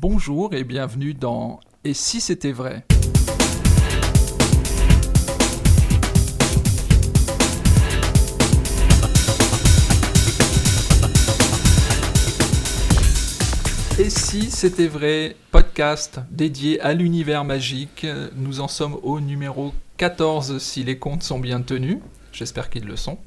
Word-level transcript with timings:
Bonjour 0.00 0.54
et 0.54 0.62
bienvenue 0.62 1.12
dans 1.12 1.58
Et 1.82 1.92
si 1.92 2.20
c'était 2.20 2.52
vrai? 2.52 2.84
Et 13.98 14.08
si 14.08 14.52
c'était 14.52 14.86
vrai, 14.86 15.34
podcast 15.50 16.20
dédié 16.30 16.80
à 16.80 16.94
l'univers 16.94 17.42
magique. 17.42 18.06
Nous 18.36 18.60
en 18.60 18.68
sommes 18.68 18.96
au 19.02 19.18
numéro 19.18 19.74
14 19.96 20.58
si 20.58 20.84
les 20.84 21.00
comptes 21.00 21.24
sont 21.24 21.40
bien 21.40 21.60
tenus. 21.60 21.98
J'espère 22.30 22.70
qu'ils 22.70 22.84
le 22.84 22.94
sont. 22.94 23.18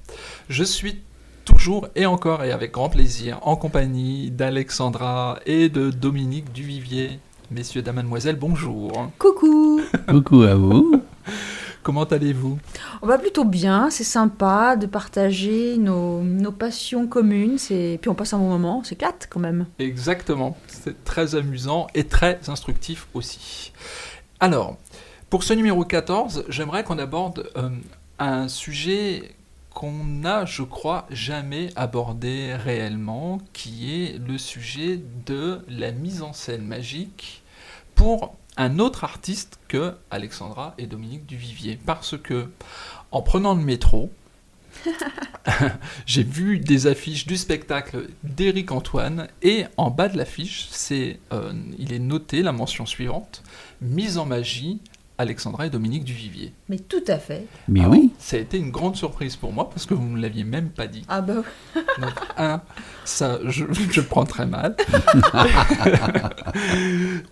Je 0.48 0.64
suis 0.64 1.02
toujours 1.46 1.88
et 1.96 2.06
encore 2.06 2.44
et 2.44 2.52
avec 2.52 2.72
grand 2.72 2.90
plaisir 2.90 3.40
en 3.42 3.56
compagnie 3.56 4.32
d'Alexandra 4.32 5.40
et 5.46 5.70
de 5.70 5.90
Dominique 5.90 6.52
Duvivier. 6.52 7.20
Messieurs, 7.50 7.82
dames, 7.82 7.96
mademoiselles, 7.96 8.38
bonjour. 8.38 9.12
Coucou 9.20 9.82
Coucou 10.08 10.44
à 10.44 10.56
vous. 10.56 11.02
Comment 11.84 12.04
allez-vous? 12.04 12.60
On 13.02 13.08
va 13.08 13.18
plutôt 13.18 13.44
bien, 13.44 13.90
c'est 13.90 14.04
sympa 14.04 14.76
de 14.76 14.86
partager 14.86 15.78
nos, 15.78 16.22
nos 16.22 16.52
passions 16.52 17.08
communes, 17.08 17.58
c'est... 17.58 17.98
puis 18.00 18.10
on 18.10 18.14
passe 18.14 18.34
un 18.34 18.38
bon 18.38 18.50
moment, 18.50 18.80
on 18.80 18.84
s'éclate 18.84 19.28
quand 19.32 19.40
même. 19.40 19.66
Exactement, 19.80 20.56
c'est 20.68 21.04
très 21.04 21.36
amusant 21.36 21.88
et 21.96 22.04
très 22.04 22.40
instructif 22.50 23.08
aussi. 23.16 23.74
Alors, 24.40 24.78
pour 25.32 25.44
ce 25.44 25.54
numéro 25.54 25.84
14, 25.84 26.46
j'aimerais 26.50 26.84
qu'on 26.84 27.00
aborde 27.00 27.50
euh, 27.58 27.70
un 28.20 28.48
sujet 28.48 29.34
qu'on 29.74 30.04
n'a, 30.04 30.46
je 30.46 30.64
crois, 30.64 31.08
jamais 31.10 31.70
abordé 31.76 32.54
réellement, 32.56 33.40
qui 33.54 34.04
est 34.04 34.18
le 34.18 34.38
sujet 34.38 35.00
de 35.26 35.62
la 35.68 35.92
mise 35.92 36.22
en 36.22 36.34
scène 36.34 36.66
magique 36.66 37.42
pour 37.96 38.36
un 38.58 38.80
autre 38.80 39.04
artiste 39.04 39.60
que 39.68 39.96
Alexandra 40.10 40.74
et 40.78 40.86
Dominique 40.86 41.26
Duvivier. 41.26 41.80
Parce 41.86 42.18
que, 42.18 42.50
en 43.12 43.22
prenant 43.22 43.54
le 43.54 43.62
métro, 43.62 44.12
j'ai 46.06 46.24
vu 46.24 46.60
des 46.60 46.88
affiches 46.88 47.26
du 47.26 47.38
spectacle 47.38 48.10
d'Éric 48.24 48.72
Antoine 48.72 49.28
et 49.42 49.66
en 49.78 49.90
bas 49.90 50.08
de 50.08 50.18
l'affiche, 50.18 50.68
c'est, 50.72 51.20
euh, 51.34 51.54
il 51.78 51.94
est 51.94 52.00
noté 52.00 52.42
la 52.42 52.52
mention 52.52 52.86
suivante 52.86 53.44
mise 53.82 54.18
en 54.18 54.26
magie 54.26 54.80
Alexandra 55.22 55.68
et 55.68 55.70
Dominique 55.70 56.04
Duvivier. 56.04 56.54
Mais 56.70 56.80
tout 56.80 57.04
à 57.08 57.18
fait. 57.18 57.46
Mais 57.68 57.82
Alors, 57.82 57.94
oui. 57.94 58.12
Ça 58.20 58.38
a 58.38 58.40
été 58.40 58.58
une 58.58 58.72
grande 58.72 58.96
surprise 58.96 59.36
pour 59.36 59.54
moi 59.54 59.70
parce 59.70 59.86
que 59.86 59.94
vous 59.94 60.04
ne 60.04 60.16
me 60.16 60.22
l'aviez 60.22 60.44
même 60.44 60.70
pas 60.70 60.88
dit. 60.88 61.04
Ah 61.08 61.22
bah 61.22 61.36
Donc, 61.76 62.12
un, 62.38 62.62
ça, 63.06 63.40
je, 63.46 64.02
prends 64.02 64.26
très 64.26 64.46
mal. 64.46 64.76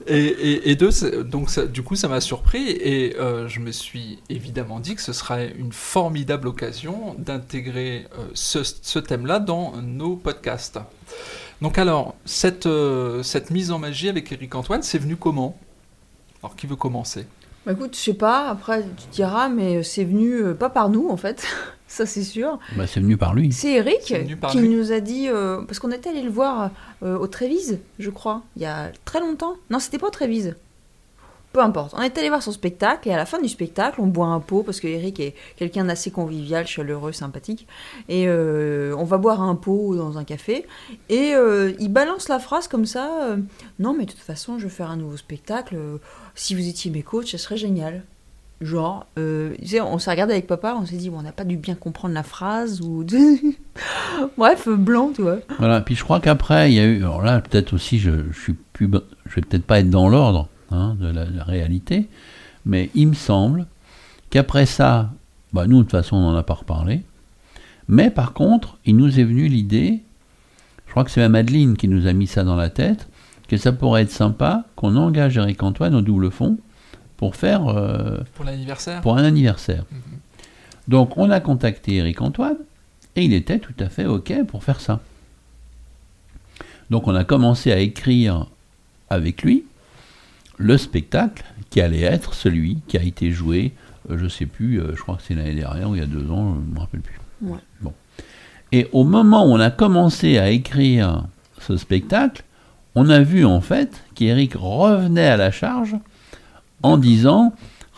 et, 0.07 0.17
et, 0.17 0.71
et 0.71 0.75
deux, 0.75 0.89
donc 1.23 1.49
ça- 1.49 1.65
du 1.65 1.83
coup, 1.83 1.95
ça 1.95 2.07
m'a 2.07 2.21
surpris 2.21 2.69
et 2.69 3.15
euh, 3.17 3.47
je 3.47 3.59
me 3.59 3.71
suis 3.71 4.19
évidemment 4.29 4.79
dit 4.79 4.95
que 4.95 5.01
ce 5.01 5.13
serait 5.13 5.53
une 5.57 5.71
formidable 5.71 6.47
occasion 6.47 7.15
d'intégrer 7.17 8.07
euh, 8.17 8.25
ce, 8.33 8.63
ce 8.63 8.99
thème-là 8.99 9.39
dans 9.39 9.73
nos 9.81 10.15
podcasts. 10.15 10.79
Donc 11.61 11.77
alors, 11.77 12.15
cette, 12.25 12.65
euh, 12.65 13.21
cette 13.23 13.49
mise 13.49 13.71
en 13.71 13.79
magie 13.79 14.09
avec 14.09 14.31
Eric 14.31 14.55
Antoine, 14.55 14.81
c'est 14.81 14.99
venu 14.99 15.15
comment? 15.17 15.57
Alors, 16.41 16.55
qui 16.55 16.67
veut 16.67 16.77
commencer? 16.77 17.27
Bah 17.69 17.75
écoute, 17.75 17.95
je 17.95 17.99
sais 17.99 18.13
pas, 18.15 18.49
après 18.49 18.83
tu 18.97 19.09
diras, 19.11 19.47
mais 19.47 19.83
c'est 19.83 20.03
venu 20.03 20.41
euh, 20.41 20.53
pas 20.55 20.71
par 20.71 20.89
nous 20.89 21.07
en 21.07 21.17
fait, 21.17 21.45
ça 21.87 22.07
c'est 22.07 22.23
sûr. 22.23 22.57
Bah, 22.75 22.87
c'est 22.87 22.99
venu 22.99 23.15
par 23.15 23.35
lui. 23.35 23.51
C'est 23.51 23.73
Eric 23.73 24.01
qui 24.01 24.57
lui. 24.57 24.69
nous 24.69 24.91
a 24.91 24.99
dit, 24.99 25.27
euh, 25.29 25.61
parce 25.67 25.77
qu'on 25.77 25.91
était 25.91 26.09
allé 26.09 26.23
le 26.23 26.31
voir 26.31 26.71
euh, 27.03 27.15
au 27.15 27.27
Trévise, 27.27 27.77
je 27.99 28.09
crois, 28.09 28.41
il 28.55 28.63
y 28.63 28.65
a 28.65 28.91
très 29.05 29.19
longtemps. 29.19 29.53
Non, 29.69 29.77
c'était 29.77 29.99
pas 29.99 30.07
au 30.07 30.09
Trévise. 30.09 30.55
Peu 31.51 31.61
importe. 31.61 31.95
On 31.97 32.01
est 32.01 32.15
allé 32.17 32.29
voir 32.29 32.43
son 32.43 32.51
spectacle 32.51 33.09
et 33.09 33.13
à 33.13 33.17
la 33.17 33.25
fin 33.25 33.41
du 33.41 33.47
spectacle, 33.47 34.01
on 34.01 34.05
boit 34.05 34.27
un 34.27 34.39
pot 34.39 34.61
parce 34.61 34.79
que 34.79 34.87
Eric 34.87 35.19
est 35.19 35.33
quelqu'un 35.55 35.85
d'assez 35.85 36.11
convivial, 36.11 36.67
chaleureux, 36.67 37.11
sympathique. 37.11 37.65
Et 38.07 38.27
euh, 38.27 38.95
on 38.97 39.03
va 39.03 39.17
boire 39.17 39.41
un 39.41 39.55
pot 39.55 39.95
dans 39.95 40.19
un 40.19 40.23
café 40.23 40.67
et 41.09 41.33
euh, 41.33 41.73
il 41.79 41.91
balance 41.91 42.29
la 42.29 42.37
phrase 42.37 42.67
comme 42.67 42.85
ça 42.85 43.23
euh, 43.23 43.37
Non, 43.79 43.95
mais 43.97 44.05
de 44.05 44.11
toute 44.11 44.19
façon, 44.19 44.59
je 44.59 44.65
vais 44.65 44.69
faire 44.69 44.91
un 44.91 44.97
nouveau 44.97 45.17
spectacle. 45.17 45.75
si 46.35 46.53
vous 46.53 46.67
étiez 46.67 46.91
mes 46.91 47.01
coachs, 47.01 47.29
ça 47.29 47.39
serait 47.39 47.57
génial. 47.57 48.03
Genre, 48.61 49.05
euh, 49.17 49.55
tu 49.65 49.79
on 49.79 49.99
s'est 49.99 50.11
regardé 50.11 50.33
avec 50.33 50.45
papa, 50.45 50.75
on 50.77 50.85
s'est 50.85 50.97
dit, 50.97 51.09
bon, 51.09 51.19
on 51.19 51.21
n'a 51.21 51.31
pas 51.31 51.45
dû 51.45 51.55
bien 51.55 51.75
comprendre 51.75 52.13
la 52.13 52.23
phrase 52.23 52.81
ou. 52.81 53.05
Bref, 54.37 54.67
blanc, 54.67 55.11
tu 55.15 55.21
vois. 55.21 55.37
Voilà. 55.59 55.79
Puis 55.79 55.95
je 55.95 56.03
crois 56.03 56.19
qu'après, 56.19 56.69
il 56.69 56.75
y 56.75 56.79
a 56.79 56.83
eu. 56.83 56.97
Alors 56.97 57.21
là, 57.21 57.39
peut-être 57.39 57.73
aussi, 57.73 57.99
je, 57.99 58.11
je 58.31 58.51
plus. 58.73 58.87
vais 58.87 59.41
peut-être 59.41 59.63
pas 59.63 59.79
être 59.79 59.89
dans 59.89 60.09
l'ordre 60.09 60.49
hein, 60.71 60.95
de 60.99 61.07
la, 61.07 61.25
la 61.25 61.43
réalité, 61.43 62.07
mais 62.65 62.89
il 62.95 63.07
me 63.07 63.13
semble 63.13 63.65
qu'après 64.29 64.65
ça, 64.65 65.11
bah, 65.53 65.67
nous 65.67 65.77
de 65.77 65.83
toute 65.83 65.91
façon, 65.91 66.15
on 66.15 66.31
n'en 66.31 66.37
a 66.37 66.43
pas 66.43 66.53
reparlé. 66.53 67.01
Mais 67.87 68.11
par 68.11 68.33
contre, 68.33 68.77
il 68.85 68.95
nous 68.95 69.19
est 69.19 69.23
venu 69.23 69.47
l'idée. 69.47 70.01
Je 70.85 70.91
crois 70.91 71.03
que 71.03 71.11
c'est 71.11 71.21
ma 71.21 71.29
Madeleine 71.29 71.75
qui 71.75 71.87
nous 71.87 72.07
a 72.07 72.13
mis 72.13 72.27
ça 72.27 72.43
dans 72.43 72.55
la 72.55 72.69
tête, 72.69 73.07
que 73.47 73.57
ça 73.57 73.71
pourrait 73.71 74.03
être 74.03 74.11
sympa 74.11 74.65
qu'on 74.75 74.95
engage 74.95 75.37
Eric 75.37 75.61
Antoine 75.63 75.95
au 75.95 76.01
double 76.01 76.31
fond 76.31 76.57
pour 77.17 77.35
faire 77.35 77.67
euh, 77.67 78.19
Pour 78.35 78.45
l'anniversaire 78.45 79.01
pour 79.01 79.17
un 79.17 79.23
anniversaire. 79.23 79.85
Mhm. 79.91 80.19
Donc 80.87 81.17
on 81.17 81.29
a 81.29 81.39
contacté 81.39 81.95
Eric 81.95 82.21
Antoine 82.21 82.57
et 83.15 83.23
il 83.23 83.33
était 83.33 83.59
tout 83.59 83.73
à 83.79 83.89
fait 83.89 84.05
OK 84.05 84.33
pour 84.47 84.63
faire 84.63 84.81
ça. 84.81 85.01
Donc 86.89 87.07
on 87.07 87.15
a 87.15 87.23
commencé 87.23 87.71
à 87.71 87.79
écrire 87.79 88.47
avec 89.09 89.43
lui 89.43 89.65
le 90.59 90.77
spectacle 90.77 91.43
qui 91.71 91.81
allait 91.81 92.01
être 92.01 92.35
celui 92.35 92.79
qui 92.87 92.97
a 92.97 93.01
été 93.01 93.31
joué, 93.31 93.71
euh, 94.11 94.17
je 94.17 94.27
sais 94.27 94.45
plus, 94.45 94.79
euh, 94.79 94.95
je 94.95 95.01
crois 95.01 95.15
que 95.15 95.23
c'est 95.23 95.33
l'année 95.33 95.55
dernière 95.55 95.89
ou 95.89 95.95
il 95.95 96.01
y 96.01 96.03
a 96.03 96.07
deux 96.07 96.29
ans, 96.29 96.55
je 96.55 96.69
ne 96.69 96.75
me 96.75 96.79
rappelle 96.79 96.99
plus. 96.99 97.19
Ouais. 97.41 97.57
Bon. 97.81 97.93
Et 98.71 98.87
au 98.91 99.05
moment 99.05 99.45
où 99.45 99.51
on 99.51 99.59
a 99.59 99.71
commencé 99.71 100.37
à 100.37 100.49
écrire 100.49 101.23
ce 101.59 101.77
spectacle, 101.77 102.43
on 102.93 103.09
a 103.09 103.21
vu 103.21 103.45
en 103.45 103.61
fait 103.61 104.03
qu'Eric 104.15 104.53
revenait 104.55 105.27
à 105.27 105.37
la 105.37 105.49
charge 105.49 105.95
en 106.83 106.97
disant 106.97 107.53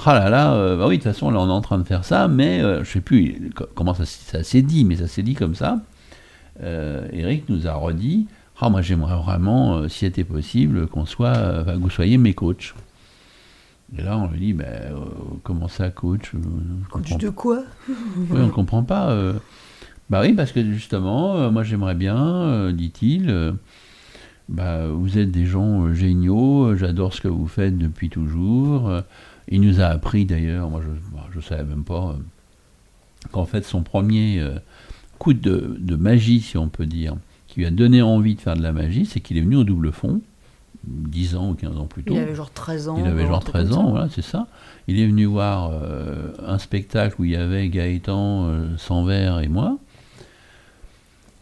ah 0.06 0.14
là 0.16 0.30
là, 0.30 0.54
euh, 0.54 0.78
bah 0.78 0.88
oui, 0.88 0.98
de 0.98 1.04
toute 1.04 1.12
façon, 1.12 1.30
là, 1.30 1.40
on 1.40 1.48
est 1.48 1.52
en 1.52 1.62
train 1.62 1.78
de 1.78 1.84
faire 1.84 2.06
ça, 2.06 2.28
mais 2.28 2.60
je 2.84 2.90
sais 2.90 3.02
plus 3.02 3.52
comment 3.76 3.94
ça, 3.94 4.06
ça 4.06 4.44
s'est 4.44 4.64
dit, 4.64 4.84
mais 4.84 4.96
ça 4.96 5.08
s'est 5.08 5.22
dit 5.24 5.36
comme 5.36 5.56
ça. 5.56 5.80
Eric 6.60 7.50
nous 7.50 7.68
a 7.68 7.74
redit 7.74 8.28
Ah, 8.64 8.70
moi, 8.70 8.84
j'aimerais 8.84 9.16
vraiment, 9.16 9.78
euh, 9.78 9.88
si 9.88 10.00
c'était 10.00 10.24
possible, 10.24 10.86
qu'on 10.86 11.08
soit, 11.08 11.36
euh, 11.36 11.64
que 11.64 11.80
vous 11.80 11.90
soyez 11.90 12.20
mes 12.20 12.36
coachs. 12.36 12.76
Et 13.98 14.04
là, 14.04 14.20
on 14.20 14.28
lui 14.28 14.40
dit 14.40 14.54
ben, 14.54 14.66
euh, 14.66 15.00
Comment 15.44 15.68
ça, 15.68 15.90
coach? 15.90 16.32
Coach 16.92 17.18
de 17.18 17.30
quoi? 17.30 17.64
Oui, 17.90 17.96
on 18.30 18.46
ne 18.46 18.52
comprend 18.52 18.84
pas. 18.84 19.18
Bah 20.12 20.22
oui, 20.22 20.34
parce 20.34 20.52
que 20.52 20.64
justement, 20.72 21.50
moi 21.52 21.64
j'aimerais 21.64 21.96
bien, 21.96 22.72
dit-il, 22.72 23.54
bah, 24.50 24.88
vous 24.88 25.18
êtes 25.18 25.32
des 25.32 25.46
gens 25.46 25.94
géniaux, 25.94 26.76
j'adore 26.76 27.14
ce 27.14 27.22
que 27.22 27.30
vous 27.30 27.48
faites 27.48 27.78
depuis 27.78 28.10
toujours. 28.10 28.92
il 29.48 29.62
nous 29.62 29.80
a 29.80 29.86
appris 29.86 30.26
d'ailleurs, 30.26 30.70
moi 30.70 30.82
je 31.32 31.38
ne 31.38 31.42
savais 31.42 31.64
même 31.64 31.86
pas, 31.86 32.18
qu'en 33.32 33.46
fait 33.46 33.64
son 33.64 33.84
premier 33.84 34.46
coup 35.18 35.34
de, 35.34 35.78
de 35.80 35.96
magie, 35.96 36.42
si 36.42 36.58
on 36.58 36.68
peut 36.68 36.86
dire, 36.86 37.16
qui 37.52 37.60
lui 37.60 37.66
a 37.66 37.72
donné 37.72 38.02
envie 38.02 38.36
de 38.36 38.42
faire 38.42 38.56
de 38.56 38.64
la 38.64 38.72
magie, 38.72 39.06
c'est 39.06 39.20
qu'il 39.20 39.38
est 39.38 39.42
venu 39.42 39.58
au 39.58 39.66
double 39.66 39.92
fond, 39.92 40.22
10 40.86 41.36
ans 41.36 41.50
ou 41.52 41.54
15 41.54 41.78
ans 41.78 41.86
plus 41.86 42.02
tôt. 42.02 42.14
Il 42.14 42.20
avait 42.20 42.34
genre 42.34 42.50
13 42.50 42.88
ans. 42.88 42.96
Il 42.98 43.06
avait 43.06 43.28
genre 43.28 43.42
truc 43.42 43.54
13 43.56 43.64
comme 43.68 43.74
ça. 43.74 43.80
ans, 43.80 43.90
voilà, 43.92 44.08
c'est 44.10 44.22
ça. 44.22 44.48
Il 44.88 45.00
est 45.00 45.06
venu 45.06 45.26
voir 45.26 45.72
euh, 45.74 46.32
un 46.48 46.58
spectacle 46.60 47.16
où 47.20 47.26
il 47.26 47.32
y 47.32 47.36
avait 47.36 47.68
Gaëtan, 47.68 48.46
euh, 48.46 48.78
Sanvert 48.78 49.42
et 49.42 49.50
moi. 49.50 49.78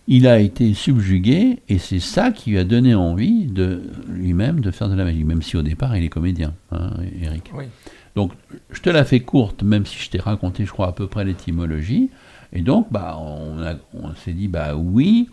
Il 0.07 0.25
a 0.27 0.39
été 0.39 0.73
subjugué 0.73 1.59
et 1.69 1.77
c'est 1.77 1.99
ça 1.99 2.31
qui 2.31 2.49
lui 2.49 2.57
a 2.57 2.63
donné 2.63 2.95
envie 2.95 3.45
de 3.45 3.83
lui-même 4.07 4.61
de 4.61 4.71
faire 4.71 4.89
de 4.89 4.95
la 4.95 5.03
magie, 5.03 5.23
même 5.23 5.43
si 5.43 5.55
au 5.57 5.61
départ 5.61 5.95
il 5.95 6.03
est 6.03 6.09
comédien, 6.09 6.55
hein, 6.71 6.93
Eric. 7.21 7.51
Oui. 7.53 7.65
Donc 8.15 8.31
je 8.71 8.81
te 8.81 8.89
la 8.89 9.05
fais 9.05 9.19
courte, 9.19 9.61
même 9.61 9.85
si 9.85 9.99
je 9.99 10.09
t'ai 10.09 10.19
raconté, 10.19 10.65
je 10.65 10.71
crois, 10.71 10.87
à 10.87 10.91
peu 10.93 11.05
près 11.05 11.23
l'étymologie. 11.23 12.09
Et 12.51 12.61
donc, 12.61 12.87
bah, 12.91 13.15
on, 13.21 13.57
on 13.93 14.15
s'est 14.15 14.33
dit, 14.33 14.47
bah 14.47 14.75
oui, 14.75 15.29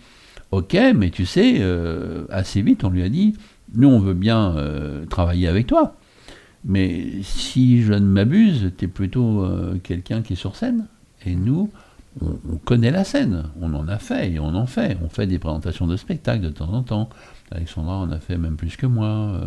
ok, 0.57 0.77
mais 0.95 1.11
tu 1.11 1.27
sais, 1.27 1.57
euh, 1.61 2.25
assez 2.31 2.63
vite, 2.63 2.85
on 2.85 2.91
lui 2.91 3.03
a 3.03 3.09
dit, 3.09 3.35
nous, 3.75 3.89
on 3.89 3.99
veut 3.99 4.15
bien 4.15 4.57
euh, 4.57 5.05
travailler 5.07 5.49
avec 5.49 5.67
toi. 5.67 5.97
Mais 6.65 7.23
si 7.23 7.83
je 7.83 7.93
ne 7.93 8.01
m'abuse, 8.01 8.73
tu 8.77 8.87
es 8.87 8.89
plutôt 8.89 9.43
euh, 9.43 9.79
quelqu'un 9.83 10.23
qui 10.23 10.33
est 10.33 10.37
sur 10.37 10.57
scène. 10.57 10.87
Et 11.25 11.35
nous, 11.35 11.71
on, 12.21 12.39
on 12.51 12.57
connaît 12.57 12.91
la 12.91 13.05
scène. 13.05 13.45
On 13.61 13.75
en 13.75 13.87
a 13.87 13.99
fait 13.99 14.33
et 14.33 14.41
on 14.41 14.55
en 14.55 14.67
fait. 14.67 14.97
On 15.05 15.09
fait 15.09 15.27
des 15.27 15.39
présentations 15.39 15.87
de 15.87 15.97
spectacles 15.97 16.43
de 16.43 16.51
temps 16.51 16.73
en 16.73 16.83
temps. 16.83 17.11
Alexandra 17.51 17.99
en 17.99 18.11
a 18.11 18.19
fait 18.19 18.39
même 18.39 18.57
plus 18.57 18.77
que 18.77 18.87
moi. 18.87 19.41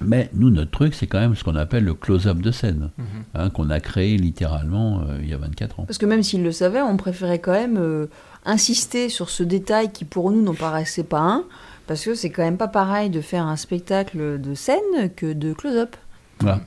Mais 0.00 0.28
nous, 0.34 0.50
notre 0.50 0.70
truc, 0.72 0.92
c'est 0.94 1.06
quand 1.06 1.20
même 1.20 1.34
ce 1.36 1.44
qu'on 1.44 1.54
appelle 1.54 1.84
le 1.84 1.94
close-up 1.94 2.38
de 2.38 2.50
scène, 2.50 2.90
Mhm. 2.98 3.04
hein, 3.34 3.50
qu'on 3.50 3.70
a 3.70 3.78
créé 3.80 4.16
littéralement 4.16 5.00
euh, 5.08 5.18
il 5.22 5.28
y 5.28 5.34
a 5.34 5.36
24 5.38 5.80
ans. 5.80 5.84
Parce 5.84 5.98
que 5.98 6.06
même 6.06 6.22
s'il 6.22 6.42
le 6.42 6.50
savait, 6.52 6.82
on 6.82 6.96
préférait 6.96 7.38
quand 7.38 7.52
même 7.52 7.76
euh, 7.78 8.06
insister 8.44 9.08
sur 9.08 9.30
ce 9.30 9.42
détail 9.44 9.92
qui 9.92 10.04
pour 10.04 10.30
nous 10.32 10.42
n'en 10.42 10.54
paraissait 10.54 11.04
pas 11.04 11.20
un, 11.20 11.44
parce 11.86 12.04
que 12.04 12.14
c'est 12.14 12.30
quand 12.30 12.42
même 12.42 12.56
pas 12.56 12.66
pareil 12.68 13.08
de 13.10 13.20
faire 13.20 13.46
un 13.46 13.56
spectacle 13.56 14.40
de 14.40 14.54
scène 14.54 15.10
que 15.14 15.32
de 15.32 15.52
close-up. 15.52 15.94
Voilà. 16.40 16.60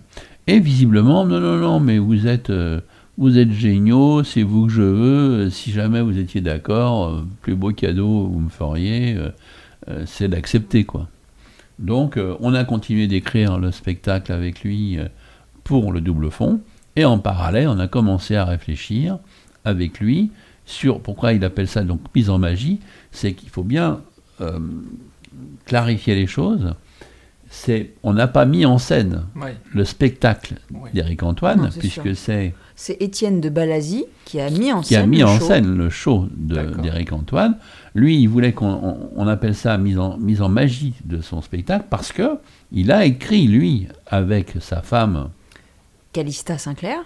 Et 0.48 0.60
visiblement, 0.62 1.26
non, 1.26 1.42
non, 1.42 1.58
non, 1.58 1.80
mais 1.82 1.98
vous 2.00 2.28
êtes, 2.28 2.50
euh, 2.50 2.80
vous 3.18 3.38
êtes 3.38 3.52
géniaux, 3.52 4.24
c'est 4.24 4.44
vous 4.44 4.68
que 4.68 4.72
je 4.72 4.82
veux. 4.82 5.50
Si 5.50 5.72
jamais 5.72 6.02
vous 6.02 6.18
étiez 6.18 6.40
d'accord, 6.40 7.08
euh, 7.08 7.22
plus 7.42 7.56
beau 7.56 7.74
cadeau 7.74 8.28
vous 8.28 8.40
me 8.40 8.50
feriez, 8.50 9.16
euh, 9.18 9.30
euh, 9.90 10.04
c'est 10.06 10.30
d'accepter, 10.30 10.86
quoi. 10.86 11.10
Donc, 11.80 12.18
euh, 12.18 12.36
on 12.40 12.54
a 12.54 12.64
continué 12.64 13.08
d'écrire 13.08 13.60
le 13.60 13.72
spectacle 13.72 14.32
avec 14.32 14.64
lui 14.64 14.98
euh, 14.98 15.08
pour 15.64 15.92
le 15.92 16.02
double 16.02 16.32
fond, 16.32 16.62
et 16.96 17.06
en 17.06 17.20
parallèle, 17.20 17.68
on 17.68 17.80
a 17.80 17.88
commencé 17.88 18.36
à 18.36 18.46
réfléchir 18.46 19.20
avec 19.66 20.00
lui 20.00 20.32
sur 20.66 21.00
pourquoi 21.02 21.34
il 21.34 21.44
appelle 21.46 21.68
ça 21.68 21.84
donc 21.84 22.02
mise 22.16 22.30
en 22.30 22.40
magie. 22.40 22.80
C'est 23.12 23.34
qu'il 23.34 23.50
faut 23.50 23.64
bien 23.64 24.02
euh, 24.42 24.60
clarifier 25.66 26.16
les 26.16 26.26
choses. 26.26 26.74
C'est, 27.50 27.92
on 28.04 28.14
n'a 28.14 28.28
pas 28.28 28.46
mis 28.46 28.66
en 28.66 28.78
scène 28.78 29.24
Oui, 29.36 29.52
le 29.74 29.86
spectacle 29.86 30.56
oui. 30.74 30.90
d'Éric 30.94 31.24
Antoine, 31.24 31.62
Non, 31.62 31.70
puisque 31.80 32.14
c'est 32.16 32.54
C'est 32.76 32.98
Étienne 33.02 33.40
de 33.42 33.50
Balazy 33.50 34.06
qui 34.26 34.40
a 34.42 34.50
mis 34.50 34.72
en 34.74 34.82
qui 34.82 34.96
a 34.96 35.02
scène 35.02 35.10
mis 35.10 35.20
le 35.20 35.26
en 35.28 35.40
show. 35.40 35.46
scène 35.48 35.78
le 35.78 35.90
show 35.90 36.28
de- 36.36 36.56
D'accord. 36.56 36.82
d'Éric 36.82 37.14
Antoine. 37.14 37.58
Lui, 37.96 38.20
il 38.22 38.28
voulait 38.28 38.52
qu'on 38.54 38.68
on- 38.74 39.10
on 39.16 39.28
appelle 39.28 39.56
ça 39.56 39.78
mise 39.78 39.98
en, 39.98 40.18
mise 40.18 40.42
en 40.42 40.50
magie 40.50 40.94
de 41.06 41.22
son 41.22 41.42
spectacle 41.42 41.86
parce 41.90 42.12
que 42.12 42.38
il 42.72 42.92
a 42.92 43.06
écrit, 43.06 43.48
lui, 43.48 43.88
avec 44.08 44.56
sa 44.60 44.82
femme, 44.82 45.30
Calista 46.14 46.58
Sinclair. 46.58 47.00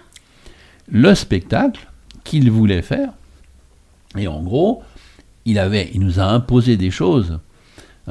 le 0.90 1.14
spectacle 1.14 1.88
qu'il 2.24 2.50
voulait 2.50 2.82
faire. 2.82 3.12
Et 4.18 4.26
en 4.28 4.42
gros, 4.42 4.82
il, 5.44 5.58
avait, 5.58 5.90
il 5.94 6.00
nous 6.00 6.18
a 6.20 6.24
imposé 6.24 6.76
des 6.76 6.90
choses. 6.90 7.38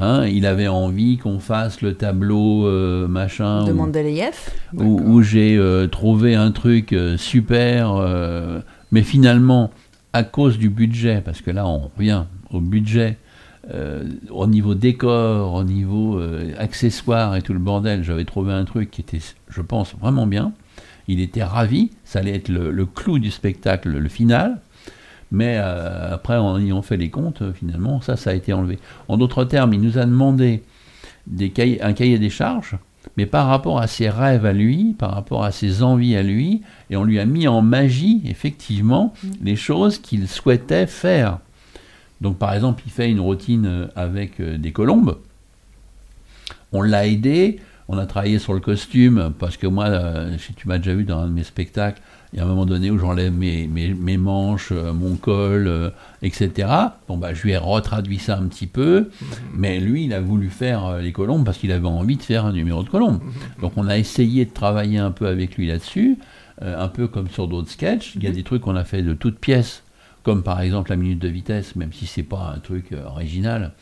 Hein, 0.01 0.25
il 0.25 0.47
avait 0.47 0.67
envie 0.67 1.17
qu'on 1.17 1.39
fasse 1.39 1.81
le 1.81 1.93
tableau 1.93 2.65
euh, 2.65 3.07
macun 3.07 3.65
de 3.65 3.71
ou- 3.71 3.75
Mendeleïev. 3.75 4.33
où, 4.73 4.99
où 4.99 5.21
j'ai 5.21 5.55
euh, 5.57 5.85
trouvé 5.87 6.33
un 6.33 6.51
truc 6.51 6.91
euh, 6.91 7.17
super, 7.17 7.93
mais 8.91 9.03
finalement, 9.03 9.69
à 10.13 10.23
cause 10.23 10.57
du 10.57 10.69
budget, 10.69 11.21
parce 11.23 11.41
que 11.41 11.51
là 11.51 11.67
on 11.67 11.89
revient 11.95 12.23
au 12.51 12.59
budget, 12.59 13.17
au 14.31 14.47
niveau 14.47 14.73
décor, 14.73 15.53
au 15.53 15.63
niveau 15.63 16.19
accessoires 16.57 17.35
et 17.35 17.41
tout 17.41 17.53
le 17.53 17.59
bordel, 17.59 18.03
j'avais 18.03 18.25
trouvé 18.25 18.51
un 18.53 18.65
truc 18.65 18.89
qui 18.91 19.01
était, 19.01 19.19
je 19.49 19.61
pense, 19.61 19.95
vraiment 20.01 20.25
bien. 20.27 20.51
Il 21.07 21.19
était 21.21 21.43
ravi, 21.43 21.91
ça 22.03 22.19
allait 22.19 22.35
être 22.35 22.49
le, 22.49 22.71
le 22.71 22.85
clou 22.85 23.19
du 23.19 23.31
spectacle, 23.31 23.89
le 23.89 24.09
final. 24.09 24.59
Mais 25.31 25.55
euh, 25.57 26.13
après, 26.13 26.35
en 26.35 26.59
ayant 26.59 26.81
fait 26.81 26.97
les 26.97 27.09
comptes, 27.09 27.41
euh, 27.41 27.53
finalement, 27.53 28.01
ça, 28.01 28.17
ça 28.17 28.31
a 28.31 28.33
été 28.33 28.51
enlevé. 28.51 28.79
En 29.07 29.17
d'autres 29.17 29.45
termes, 29.45 29.73
il 29.73 29.79
nous 29.79 29.97
a 29.97 30.05
demandé 30.05 30.61
des 31.25 31.49
cahiers- 31.51 31.81
un 31.81 31.93
cahier 31.93 32.19
des 32.19 32.29
charges, 32.29 32.77
mais 33.15 33.25
par 33.25 33.47
rapport 33.47 33.79
à 33.79 33.87
ses 33.87 34.09
rêves 34.09 34.45
à 34.45 34.51
lui, 34.51 34.93
par 34.97 35.11
rapport 35.11 35.45
à 35.45 35.51
ses 35.51 35.83
envies 35.83 36.17
à 36.17 36.23
lui, 36.23 36.63
et 36.89 36.97
on 36.97 37.05
lui 37.05 37.17
a 37.17 37.25
mis 37.25 37.47
en 37.47 37.61
magie, 37.61 38.21
effectivement, 38.25 39.13
les 39.41 39.55
choses 39.55 39.99
qu'il 39.99 40.27
souhaitait 40.27 40.85
faire. 40.85 41.39
Donc, 42.19 42.37
par 42.37 42.53
exemple, 42.53 42.83
il 42.85 42.91
fait 42.91 43.09
une 43.09 43.21
routine 43.21 43.65
euh, 43.65 43.87
avec 43.95 44.41
euh, 44.41 44.57
des 44.57 44.73
colombes. 44.73 45.17
On 46.73 46.81
l'a 46.81 47.07
aidé, 47.07 47.59
on 47.87 47.97
a 47.97 48.05
travaillé 48.05 48.37
sur 48.37 48.53
le 48.53 48.59
costume, 48.59 49.33
parce 49.39 49.55
que 49.55 49.67
moi, 49.67 49.87
si 50.37 50.53
tu 50.53 50.67
m'as 50.67 50.77
déjà 50.77 50.93
vu 50.93 51.03
dans 51.03 51.19
un 51.19 51.27
de 51.27 51.33
mes 51.33 51.43
spectacles, 51.43 52.01
il 52.33 52.37
y 52.37 52.39
a 52.39 52.45
un 52.45 52.47
moment 52.47 52.65
donné 52.65 52.89
où 52.91 52.97
j'enlève 52.97 53.33
mes, 53.33 53.67
mes, 53.67 53.93
mes 53.93 54.17
manches, 54.17 54.71
euh, 54.71 54.93
mon 54.93 55.15
col, 55.15 55.67
euh, 55.67 55.89
etc. 56.21 56.69
Bon, 57.07 57.17
bah, 57.17 57.33
je 57.33 57.43
lui 57.43 57.51
ai 57.51 57.57
retraduit 57.57 58.19
ça 58.19 58.37
un 58.37 58.47
petit 58.47 58.67
peu, 58.67 59.09
mais 59.53 59.79
lui, 59.79 60.05
il 60.05 60.13
a 60.13 60.21
voulu 60.21 60.49
faire 60.49 60.85
euh, 60.85 61.01
les 61.01 61.11
colombes 61.11 61.43
parce 61.43 61.57
qu'il 61.57 61.73
avait 61.73 61.87
envie 61.87 62.15
de 62.15 62.23
faire 62.23 62.45
un 62.45 62.53
numéro 62.53 62.83
de 62.83 62.89
colombe. 62.89 63.19
Donc, 63.61 63.73
on 63.75 63.87
a 63.87 63.97
essayé 63.97 64.45
de 64.45 64.51
travailler 64.51 64.97
un 64.97 65.11
peu 65.11 65.27
avec 65.27 65.57
lui 65.57 65.67
là-dessus, 65.67 66.19
euh, 66.61 66.81
un 66.81 66.87
peu 66.87 67.07
comme 67.07 67.27
sur 67.27 67.49
d'autres 67.49 67.69
sketchs. 67.69 68.15
Il 68.15 68.23
y 68.23 68.27
a 68.27 68.31
des 68.31 68.43
trucs 68.43 68.61
qu'on 68.61 68.77
a 68.77 68.85
fait 68.85 69.01
de 69.01 69.13
toutes 69.13 69.39
pièces, 69.39 69.83
comme 70.23 70.41
par 70.41 70.61
exemple 70.61 70.91
la 70.91 70.95
minute 70.95 71.19
de 71.19 71.27
vitesse, 71.27 71.75
même 71.75 71.91
si 71.91 72.05
c'est 72.05 72.23
pas 72.23 72.53
un 72.55 72.59
truc 72.59 72.93
original. 73.07 73.73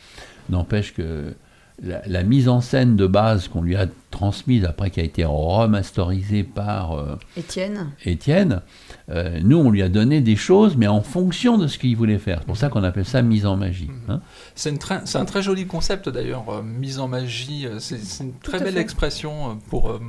N'empêche 0.48 0.92
que 0.92 1.34
la, 1.82 2.02
la 2.06 2.22
mise 2.22 2.48
en 2.48 2.60
scène 2.60 2.96
de 2.96 3.06
base 3.06 3.48
qu'on 3.48 3.62
lui 3.62 3.76
a 3.76 3.86
transmise 4.10 4.64
après 4.64 4.90
qui 4.90 5.00
a 5.00 5.04
été 5.04 5.24
remasterisée 5.24 6.42
par 6.42 6.92
euh, 6.98 7.16
Étienne. 7.36 7.92
Étienne, 8.04 8.60
euh, 9.08 9.38
nous 9.42 9.58
on 9.58 9.70
lui 9.70 9.82
a 9.82 9.88
donné 9.88 10.20
des 10.20 10.36
choses, 10.36 10.76
mais 10.76 10.88
en 10.88 11.00
fonction 11.00 11.58
de 11.58 11.66
ce 11.68 11.78
qu'il 11.78 11.96
voulait 11.96 12.18
faire. 12.18 12.38
C'est 12.40 12.46
pour 12.46 12.56
ça 12.56 12.68
qu'on 12.68 12.82
appelle 12.84 13.04
ça 13.04 13.22
mise 13.22 13.46
en 13.46 13.56
magie. 13.56 13.90
hein. 14.08 14.20
C'est 14.54 14.70
une 14.70 14.78
très- 14.78 15.00
c'est 15.04 15.18
un 15.18 15.24
très 15.24 15.42
joli 15.42 15.66
concept 15.66 16.08
d'ailleurs, 16.08 16.44
euh, 16.50 16.62
mise 16.62 16.98
en 16.98 17.08
magie. 17.08 17.66
C'est 17.78 17.98
c'est 17.98 18.24
une 18.24 18.34
très 18.40 18.58
belle 18.58 18.74
fait. 18.74 18.80
expression 18.80 19.58
pour 19.68 19.90
euh, 19.90 20.00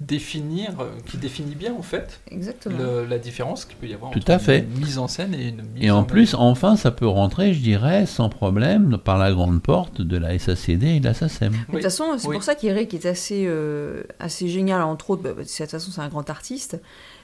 définir, 0.00 0.70
euh, 0.80 0.90
qui 1.06 1.16
définit 1.16 1.56
bien 1.56 1.74
en 1.74 1.82
fait 1.82 2.20
Exactement. 2.30 2.78
le- 2.78 3.04
la 3.04 3.18
différence 3.18 3.64
qu'il 3.64 3.76
peut 3.76 3.86
y 3.88 3.94
avoir 3.94 4.12
Tout 4.12 4.20
entre 4.20 4.30
à 4.30 4.38
fait. 4.38 4.60
une 4.60 4.78
mise 4.78 4.98
en 4.98 5.08
scène 5.08 5.34
et 5.34 5.48
une 5.48 5.56
mise 5.56 5.82
Et 5.82 5.90
en 5.90 5.98
en 5.98 6.04
plus, 6.04 6.34
enfin, 6.34 6.76
ça 6.76 6.90
peut 6.92 7.06
rentrer, 7.08 7.52
je 7.52 7.60
dirais, 7.60 8.06
sans 8.06 8.28
problème, 8.28 8.96
par 8.98 9.18
la 9.18 9.32
grande 9.32 9.60
porte 9.60 10.00
de 10.00 10.16
la 10.16 10.38
SACD 10.38 10.84
et 10.96 11.00
de 11.00 11.04
la 11.04 11.14
SACEM. 11.14 11.52
Mais 11.52 11.58
De 11.58 11.72
toute 11.72 11.82
façon, 11.82 12.04
c'est 12.16 12.28
Oui. 12.28 12.36
pour 12.36 12.44
ça 12.44 12.54
qu'Eric 12.54 12.94
est 12.94 13.06
assez, 13.06 13.44
euh, 13.48 14.04
assez 14.20 14.46
génial, 14.48 14.82
entre 14.82 15.10
autres, 15.10 15.22
bah, 15.22 15.30
de 15.30 15.42
toute 15.42 15.50
façon 15.70 15.90
c'est 15.90 16.00
un 16.00 16.08
grand 16.08 16.30
artiste, 16.30 16.80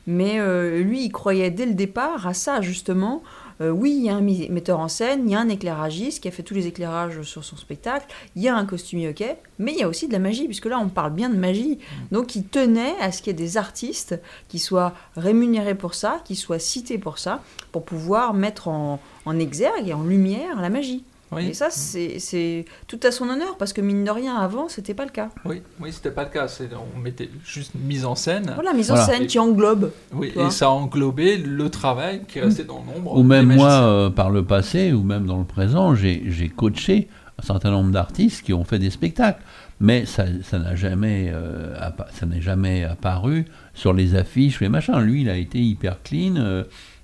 mais 0.08 0.40
euh, 0.40 0.80
lui 0.82 1.04
il 1.04 1.10
croyait 1.12 1.50
dès 1.52 1.66
le 1.66 1.74
départ 1.74 2.26
à 2.26 2.34
ça 2.34 2.60
justement. 2.60 3.22
Euh, 3.60 3.70
oui, 3.70 3.94
il 3.96 4.04
y 4.04 4.08
a 4.08 4.16
un 4.16 4.20
metteur 4.20 4.80
en 4.80 4.88
scène, 4.88 5.22
il 5.26 5.32
y 5.32 5.34
a 5.34 5.40
un 5.40 5.48
éclairagiste 5.48 6.22
qui 6.22 6.28
a 6.28 6.30
fait 6.30 6.42
tous 6.42 6.54
les 6.54 6.66
éclairages 6.66 7.22
sur 7.22 7.44
son 7.44 7.56
spectacle, 7.56 8.06
il 8.36 8.42
y 8.42 8.48
a 8.48 8.56
un 8.56 8.66
costumier, 8.66 9.08
ok, 9.08 9.24
mais 9.58 9.72
il 9.72 9.78
y 9.78 9.82
a 9.82 9.88
aussi 9.88 10.08
de 10.08 10.12
la 10.12 10.18
magie, 10.18 10.46
puisque 10.46 10.66
là 10.66 10.78
on 10.78 10.88
parle 10.88 11.12
bien 11.12 11.28
de 11.28 11.36
magie. 11.36 11.78
Donc 12.10 12.36
il 12.36 12.44
tenait 12.44 12.94
à 13.00 13.12
ce 13.12 13.22
qu'il 13.22 13.28
y 13.28 13.30
ait 13.30 13.46
des 13.46 13.56
artistes 13.56 14.20
qui 14.48 14.58
soient 14.58 14.94
rémunérés 15.16 15.74
pour 15.74 15.94
ça, 15.94 16.20
qui 16.24 16.36
soient 16.36 16.58
cités 16.58 16.98
pour 16.98 17.18
ça, 17.18 17.42
pour 17.72 17.84
pouvoir 17.84 18.34
mettre 18.34 18.68
en, 18.68 19.00
en 19.24 19.38
exergue 19.38 19.88
et 19.88 19.94
en 19.94 20.02
lumière 20.02 20.60
la 20.60 20.70
magie. 20.70 21.04
Oui, 21.34 21.48
Et 21.48 21.54
ça, 21.54 21.68
c'est 21.70 22.64
tout 22.86 23.00
à 23.02 23.10
son 23.10 23.28
honneur, 23.28 23.56
parce 23.58 23.72
que 23.72 23.80
mine 23.80 24.04
de 24.04 24.10
rien, 24.10 24.36
avant, 24.36 24.68
c'était 24.68 24.94
pas 24.94 25.04
le 25.04 25.10
cas. 25.10 25.30
oui, 25.44 25.62
oui 25.80 25.92
c'était 25.92 26.10
pas 26.10 26.24
le 26.24 26.30
cas. 26.30 26.48
c'est- 26.48 26.68
On 26.96 26.98
mettait 26.98 27.30
juste 27.44 27.72
mise 27.74 28.04
en 28.04 28.14
scène. 28.14 28.52
Voilà, 28.54 28.72
mise 28.72 28.90
en 28.90 28.94
Voilà. 28.96 29.12
scène 29.12 29.26
qui 29.26 29.38
englobe. 29.38 29.90
Oui, 30.12 30.32
et 30.36 30.50
ça 30.50 30.70
englobait 30.70 31.36
le 31.36 31.68
travail 31.70 32.22
qui 32.28 32.40
restait 32.40 32.64
dans 32.64 32.84
l'ombre. 32.86 33.16
Ou 33.16 33.22
même 33.22 33.54
moi, 33.54 33.70
euh, 33.72 34.10
par 34.10 34.30
le 34.30 34.44
passé, 34.44 34.92
ou 34.92 35.02
même 35.02 35.26
dans 35.26 35.38
le 35.38 35.44
présent, 35.44 35.94
j'ai 35.94 36.52
coaché 36.54 37.08
un 37.38 37.42
certain 37.42 37.70
nombre 37.70 37.90
d'artistes 37.90 38.42
qui 38.44 38.52
ont 38.52 38.64
fait 38.64 38.78
des 38.78 38.90
spectacles. 38.90 39.42
Mais 39.80 40.06
ça 40.06 40.24
ça 40.44 40.58
n'a 40.60 40.76
jamais, 40.76 41.30
euh, 41.34 41.74
appa- 41.80 42.06
ça 42.12 42.26
n'est 42.26 42.40
jamais 42.40 42.84
apparu 42.84 43.44
sur 43.74 43.92
les 43.92 44.14
affiches, 44.14 44.60
les 44.60 44.68
machins. 44.68 44.98
Lui, 45.00 45.22
il 45.22 45.28
a 45.30 45.36
été 45.36 45.58
hyper 45.58 46.00
clean. 46.02 46.36
euh, 46.36 46.62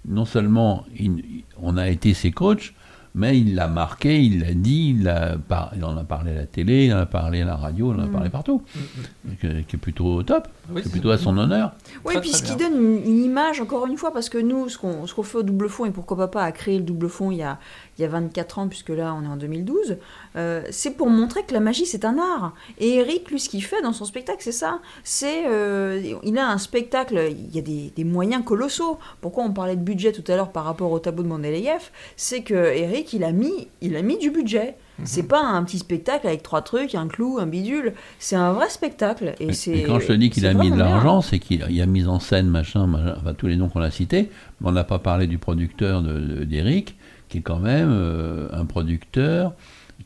non 0.09 0.25
seulement 0.25 0.85
il- 0.99 1.45
on 1.61 1.77
a 1.77 1.89
été 1.91 2.15
ses 2.15 2.31
coachs, 2.31 2.73
mais 3.15 3.39
il 3.39 3.55
l'a 3.55 3.67
marqué, 3.69 4.23
il 4.23 4.41
l'a 4.41 4.55
dit, 4.55 4.91
il, 4.97 5.03
l'a 5.03 5.37
par- 5.37 5.73
il 5.77 5.85
en 5.85 5.97
a 5.97 6.05
parlé 6.05 6.31
à 6.33 6.35
la 6.35 6.47
télé, 6.47 6.87
il 6.87 6.95
en 6.95 6.99
a 6.99 7.07
parlé 7.07 7.43
à 7.43 7.45
la 7.45 7.57
radio, 7.57 7.93
il 7.93 8.01
en 8.01 8.05
a 8.05 8.07
Mm. 8.07 8.13
parlé 8.13 8.31
partout. 8.31 8.63
Mm, 8.75 8.79
mm. 8.79 9.20
Qui, 9.39 9.65
qui 9.65 9.77
est 9.77 9.79
plutôt 9.79 10.23
top, 10.23 10.49
Oui, 10.73 10.81
c'est 10.83 10.91
plutôt 10.91 11.11
à 11.11 11.19
son 11.19 11.37
honneur. 11.37 11.73
Oui, 12.07 12.15
Très, 12.15 12.21
puis 12.23 12.31
très 12.31 12.39
ce 12.39 12.43
qui 12.43 12.57
donne 12.57 12.75
une, 12.75 13.05
une 13.05 13.23
image, 13.23 13.61
encore 13.61 13.87
une 13.87 13.99
fois, 13.99 14.15
parce 14.15 14.31
que 14.31 14.39
nous, 14.39 14.71
ce 14.71 14.79
qu'on 14.79 15.07
ce 15.07 15.15
qu'on 15.15 15.23
fait 15.23 15.37
au 15.37 15.43
double 15.43 15.69
fond, 15.69 15.85
et 15.85 15.91
pourquoi 15.91 16.17
papa 16.17 16.43
a 16.43 16.53
créé 16.53 16.79
le 16.79 16.85
double 16.85 17.11
fond 17.11 17.31
il 17.31 17.37
y 17.37 17.43
a, 17.43 17.59
il 17.99 18.03
y 18.03 18.05
a 18.07 18.09
24 18.09 18.59
ans, 18.61 18.69
puisque 18.69 18.89
là, 18.89 19.15
on 19.15 19.23
est 19.25 19.29
en 19.29 19.37
2012, 19.37 19.99
euh, 20.37 20.63
c'est 20.71 20.93
pour 20.93 21.11
montrer 21.11 21.43
que 21.45 21.53
la 21.53 21.61
magie, 21.61 21.85
c'est 21.85 22.07
un 22.07 22.17
art. 22.17 22.55
Et 22.79 22.95
Eric, 22.95 23.31
lui, 23.31 23.39
ce 23.39 23.51
qu'il 23.51 23.63
fait 23.63 23.83
dans 23.83 23.93
son 23.93 24.07
spectacle, 24.07 24.39
c'est 24.41 24.53
ça. 24.53 24.81
C'est, 25.05 25.47
euh, 25.47 26.01
il 26.23 26.39
a 26.39 26.49
un 26.49 26.59
spectacle, 26.59 27.29
il 27.31 27.55
y 27.55 27.59
a 27.59 27.63
des, 27.63 27.93
des 27.95 28.05
moyens 28.05 28.43
colossaux. 28.43 28.99
Pourquoi 29.21 29.45
on 29.45 29.53
parlait 29.53 29.77
de 29.77 29.83
budget 29.83 30.13
tout 30.13 30.25
à 30.33 30.37
l'heure 30.37 30.51
par 30.51 30.65
rapport 30.65 30.91
au 30.93 30.99
tableau 30.99 31.25
de 31.25 31.29
Mendeleïev 31.29 31.91
C'est 32.17 32.43
que 32.43 32.55
Eric, 32.55 33.13
il 33.13 33.25
a 33.25 33.33
mis, 33.33 33.69
il 33.83 33.97
a 33.97 34.03
mis 34.03 34.17
du 34.17 34.31
budget. 34.31 34.77
Mhm. 35.01 35.07
C'est 35.07 35.23
pas 35.29 35.43
un 35.43 35.63
petit 35.65 35.79
spectacle 35.79 36.27
avec 36.27 36.43
trois 36.43 36.63
trucs, 36.63 36.95
un 36.95 37.09
clou, 37.09 37.39
un 37.41 37.47
bidule. 37.47 37.95
C'est 38.19 38.37
un 38.37 38.53
vrai 38.53 38.69
spectacle. 38.69 39.35
Et, 39.41 39.47
quand 39.83 39.99
je 40.01 40.07
te 40.07 40.13
dis 40.13 40.31
qu'il 40.31 40.47
a 40.47 40.55
mis 40.55 40.71
de 40.71 40.77
l'argent, 40.77 41.21
c'est 41.21 41.39
qu'il 41.39 41.63
a, 41.63 41.87
mis 41.87 42.07
en 42.07 42.21
scène, 42.21 42.47
machin, 42.49 42.87
machin, 42.87 43.15
enfin 43.21 43.35
tous 43.35 43.47
les 43.47 43.57
noms 43.57 43.69
qu'on 43.69 43.81
a 43.81 43.91
cités, 43.91 44.31
mais 44.61 44.69
on 44.69 44.73
n'a 44.73 44.85
pas 44.85 44.99
parlé 44.99 45.27
du 45.27 45.39
producteur 45.39 46.03
de- 46.03 46.19
de- 46.19 46.45
d'Eric, 46.45 46.97
qui 47.29 47.39
est 47.39 47.43
quand 47.43 47.59
même 47.59 47.89
euh, 47.91 48.49
un 48.53 48.65
producteur 48.65 49.53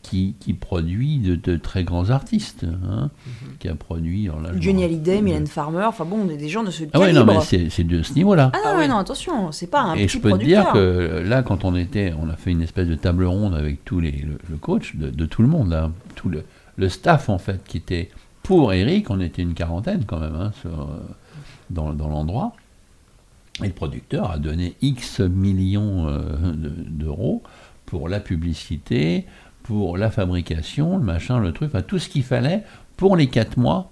qui, 0.03 0.35
qui 0.41 0.53
produit 0.55 1.19
de, 1.19 1.35
de 1.37 1.57
très 1.57 1.85
grands 1.85 2.11
artistes, 2.11 2.65
hein, 2.89 3.11
qui 3.59 3.69
a 3.69 3.75
produit... 3.75 4.29
alors 4.29 4.41
là, 4.43 4.51
Johnny 4.59 4.85
Hallyday, 4.85 5.19
je- 5.19 5.23
Mylène 5.23 5.47
Farmer, 5.47 5.85
enfin 5.85 6.05
bon, 6.05 6.19
on 6.27 6.31
est 6.31 6.37
des 6.37 6.49
gens 6.49 6.63
de 6.63 6.71
ce 6.71 6.85
Ah 6.93 6.99
ouais, 7.01 7.07
calibre. 7.13 7.27
non, 7.33 7.41
mais 7.51 7.69
c'est 7.71 7.85
de 7.85 8.03
ce 8.03 8.13
niveau-là. 8.15 8.51
Ah 8.55 8.59
non, 8.59 8.63
Ah 8.75 8.79
ouais, 8.79 8.89
non, 8.89 8.97
attention, 8.99 9.53
c'est 9.53 9.67
pas 9.71 9.81
un 9.83 9.95
Et 9.95 10.07
petit 10.07 10.17
je 10.19 10.23
peux 10.23 10.33
te 10.33 10.45
dire 10.45 10.73
que 10.73 11.23
là, 11.27 11.43
quand 11.43 11.65
on 11.65 11.75
était, 11.77 12.13
on 12.21 12.29
a 12.29 12.37
fait 12.37 12.51
une 12.51 12.63
espèce 12.63 12.89
de 12.89 12.95
table 12.95 13.25
ronde 13.25 13.55
avec 13.55 13.85
tous 13.85 14.01
les, 14.01 14.13
le, 14.13 14.39
le 14.51 14.57
coach 14.57 14.97
de, 14.97 15.11
de 15.11 15.27
tout 15.27 15.43
le 15.43 15.49
monde, 15.49 15.71
là, 15.71 15.91
tout 16.15 16.29
le, 16.29 16.45
le 16.77 16.89
staff 16.89 17.29
en 17.29 17.39
fait, 17.39 17.63
qui 17.67 17.77
était 17.79 18.11
pour 18.43 18.73
Eric, 18.73 19.09
on 19.11 19.21
était 19.21 19.43
une 19.43 19.55
quarantaine 19.55 20.05
quand 20.07 20.21
même 20.21 20.35
hein, 20.35 20.53
sur, 20.61 20.71
euh, 20.83 20.87
dans, 21.71 21.93
dans 21.95 22.09
l'endroit. 22.09 22.53
Et 23.63 23.69
le 23.69 23.73
producteur 23.73 24.31
a 24.33 24.39
donné 24.39 24.75
X 24.83 25.21
millions 25.21 26.09
euh, 26.09 26.21
de- 26.53 26.69
d'euros 26.89 27.43
pour 27.87 28.09
la 28.09 28.19
publicité, 28.19 29.25
pour 29.65 29.99
la 29.99 30.11
fabrication, 30.11 30.97
le 30.99 31.03
machin, 31.05 31.41
le 31.41 31.53
truc, 31.53 31.71
enfin 31.75 31.83
tout 31.83 31.99
ce 31.99 32.09
qu'il 32.09 32.23
fallait 32.23 32.63
pour 32.97 33.17
les 33.17 33.27
quatre 33.27 33.57
mois 33.57 33.91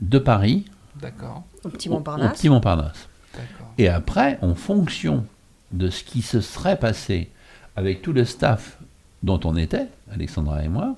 de 0.00 0.18
Paris 0.18 0.66
D'accord, 1.00 1.44
Au 1.64 1.68
petit 1.70 1.88
au- 1.88 1.92
au 1.92 1.94
Montparnasse. 1.96 2.32
Petit 2.38 2.48
Montparnasse. 2.50 3.08
d'accord. 3.32 3.72
Et 3.78 3.88
après, 3.88 4.38
en 4.42 4.54
fonction 4.54 5.24
de 5.72 5.88
ce 5.88 6.04
qui 6.04 6.20
se 6.22 6.40
serait 6.40 6.78
passé 6.78 7.30
avec 7.76 8.02
tout 8.02 8.12
le 8.12 8.24
staff 8.26 8.78
dont 9.22 9.40
on 9.44 9.56
était, 9.56 9.86
Alexandra 10.12 10.62
et 10.62 10.68
moi, 10.68 10.94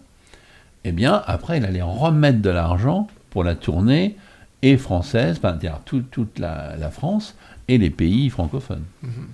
eh 0.85 0.93
bien, 0.93 1.23
après, 1.27 1.59
il 1.59 1.65
allait 1.65 1.81
remettre 1.83 2.41
de 2.43 2.51
l'argent 2.51 3.07
pour 3.31 3.45
la 3.45 3.55
tournée 3.55 4.17
et 4.63 4.77
française, 4.77 5.37
enfin, 5.39 5.51
c'est-à-dire 5.51 5.81
tout- 5.85 6.03
toute 6.11 6.39
la, 6.39 6.75
la 6.77 6.91
France 6.91 7.35
et 7.69 7.79
les 7.79 7.91
pays 7.91 8.29
francophones. 8.31 8.85
Mhm. 9.03 9.29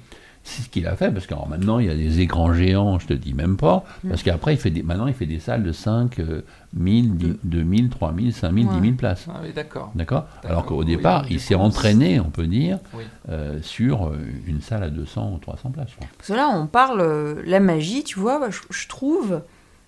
C'est 0.51 0.63
ce 0.63 0.69
qu'il 0.69 0.87
a 0.89 0.97
fait, 0.97 1.13
parce 1.13 1.27
que 1.29 1.35
alors, 1.35 1.49
maintenant, 1.49 1.79
il 1.79 1.87
y 1.87 1.91
a 1.91 1.95
des 1.95 2.19
écrans 2.21 2.53
géants, 2.53 2.99
je 2.99 3.07
te 3.07 3.13
dis 3.13 3.35
même 3.35 3.57
pas, 3.57 3.85
parce 4.09 4.25
qu'après, 4.25 4.55
il 4.55 4.57
fait 4.59 4.71
des, 4.71 4.83
maintenant, 4.83 5.07
il 5.07 5.15
fait 5.15 5.25
des 5.27 5.39
salles 5.39 5.63
de 5.63 5.71
5 5.71 6.19
euh, 6.19 6.43
1000, 6.75 7.17
10 7.17 7.33
2000, 7.45 7.89
3000, 7.89 8.33
5000, 8.33 8.67
Ouais. 8.67 8.75
10 8.75 8.81
000 8.81 8.95
places. 8.97 9.27
Ah 9.29 9.39
oui, 9.45 9.53
d'accord. 9.55 9.93
D'accord? 9.95 10.27
Alors 10.45 10.67
qu'au 10.67 10.81
Oui, 10.81 10.87
départ, 10.87 11.25
il 11.31 11.39
s'est 11.39 11.55
entraîné, 11.55 12.19
on 12.19 12.31
peut 12.31 12.49
dire, 12.49 12.79
Oui. 12.95 13.05
euh, 13.29 13.61
sur 13.63 14.09
euh, 14.09 14.19
une 14.49 14.61
salle 14.61 14.83
à 14.83 14.91
200 14.91 15.33
ou 15.35 15.39
300 15.39 15.71
places. 15.71 15.91
je 15.91 15.97
crois. 15.97 16.09
Parce 16.19 16.29
que 16.29 16.35
là, 16.35 16.49
on 16.53 16.67
parle 16.67 17.01
euh, 17.01 17.43
la 17.47 17.61
magie, 17.61 18.03
tu 18.03 18.19
vois, 18.19 18.51
je, 18.51 18.59
je 18.71 18.89
trouve, 18.89 19.43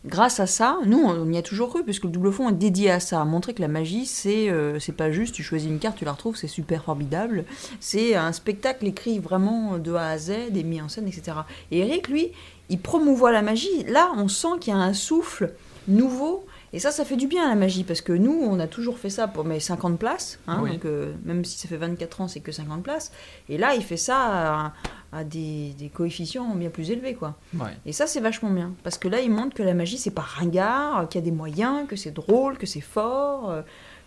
grâce 0.05 0.41
à 0.41 0.47
ça, 0.47 0.79
nous, 0.87 0.99
on 0.99 1.31
y 1.31 1.39
a 1.39 1.43
toujours 1.43 1.69
cru, 1.69 1.85
puisque 1.85 2.05
le 2.05 2.11
double 2.11 2.33
fond 2.33 2.49
est 2.49 2.53
dédié 2.53 2.91
à 2.91 3.01
ça, 3.01 3.21
à 3.21 3.25
montrer 3.25 3.55
que 3.55 3.61
la 3.61 3.69
magie, 3.69 4.07
c'est 4.07 4.51
euh, 4.51 4.79
c'est 4.79 4.97
pas 4.97 5.11
juste, 5.11 5.35
tu 5.35 5.43
choisis 5.43 5.69
une 5.69 5.79
carte, 5.79 5.99
tu 5.99 6.05
la 6.05 6.13
retrouves, 6.13 6.37
c'est 6.37 6.49
super 6.49 6.85
formidable. 6.85 7.45
C'est 7.81 8.15
un 8.15 8.33
spectacle 8.33 8.87
écrit 8.87 9.19
vraiment 9.19 9.79
de 9.79 9.93
A 9.95 10.09
à 10.11 10.19
Z, 10.19 10.31
et 10.55 10.63
mis 10.63 10.81
en 10.81 10.89
scène, 10.89 11.07
etc. 11.07 11.39
Et 11.71 11.81
Eric, 11.81 12.09
lui, 12.09 12.33
il 12.69 12.81
promouvoit 12.81 13.33
la 13.33 13.43
magie. 13.43 13.85
Là, 13.89 14.13
on 14.17 14.29
sent 14.29 14.59
qu'il 14.61 14.73
y 14.73 14.77
a 14.77 14.81
un 14.81 14.95
souffle 14.95 15.53
nouveau. 15.89 16.47
Et 16.75 16.79
ça, 16.79 16.91
ça 16.91 17.05
fait 17.05 17.17
du 17.17 17.27
bien 17.27 17.49
la 17.49 17.55
magie, 17.55 17.85
parce 17.85 18.01
que 18.01 18.13
nous, 18.15 18.33
on 18.33 18.59
a 18.59 18.67
toujours 18.67 18.99
fait 18.99 19.11
ça 19.11 19.29
pour 19.29 19.45
mes 19.45 19.61
50 19.61 19.99
places. 19.99 20.39
hein, 20.47 20.61
Oui. 20.63 20.71
donc, 20.73 20.85
euh, 20.87 21.13
même 21.25 21.45
si 21.45 21.59
ça 21.59 21.69
fait 21.69 21.77
24 21.77 22.21
ans, 22.23 22.29
c'est 22.29 22.41
que 22.41 22.51
50 22.53 22.83
places. 22.83 23.13
Et 23.51 23.59
là, 23.59 23.75
il 23.75 23.83
fait 23.83 23.99
ça 23.99 24.17
à, 24.19 24.73
à 25.13 25.25
des, 25.25 25.75
des 25.79 25.89
coefficients 25.89 26.55
bien 26.55 26.71
plus 26.71 26.91
élevés, 26.91 27.13
quoi. 27.15 27.37
Ouais. 27.55 27.67
Et 27.85 27.93
ça, 27.93 28.07
c'est 28.07 28.21
vachement 28.21 28.49
bien. 28.51 28.73
Parce 28.85 28.97
que 28.97 29.09
là, 29.09 29.21
il 29.21 29.31
montre 29.31 29.55
que 29.55 29.63
la 29.63 29.75
magie, 29.75 29.99
c'est 29.99 30.11
pas 30.13 30.23
ringard, 30.23 31.09
qu'il 31.11 31.21
y 31.21 31.23
a 31.23 31.25
des 31.25 31.31
moyens, 31.37 31.87
que 31.87 31.97
c'est 31.97 32.11
drôle, 32.13 32.57
que 32.57 32.67
c'est 32.67 32.81
fort, 32.81 33.51
euh, 33.51 33.61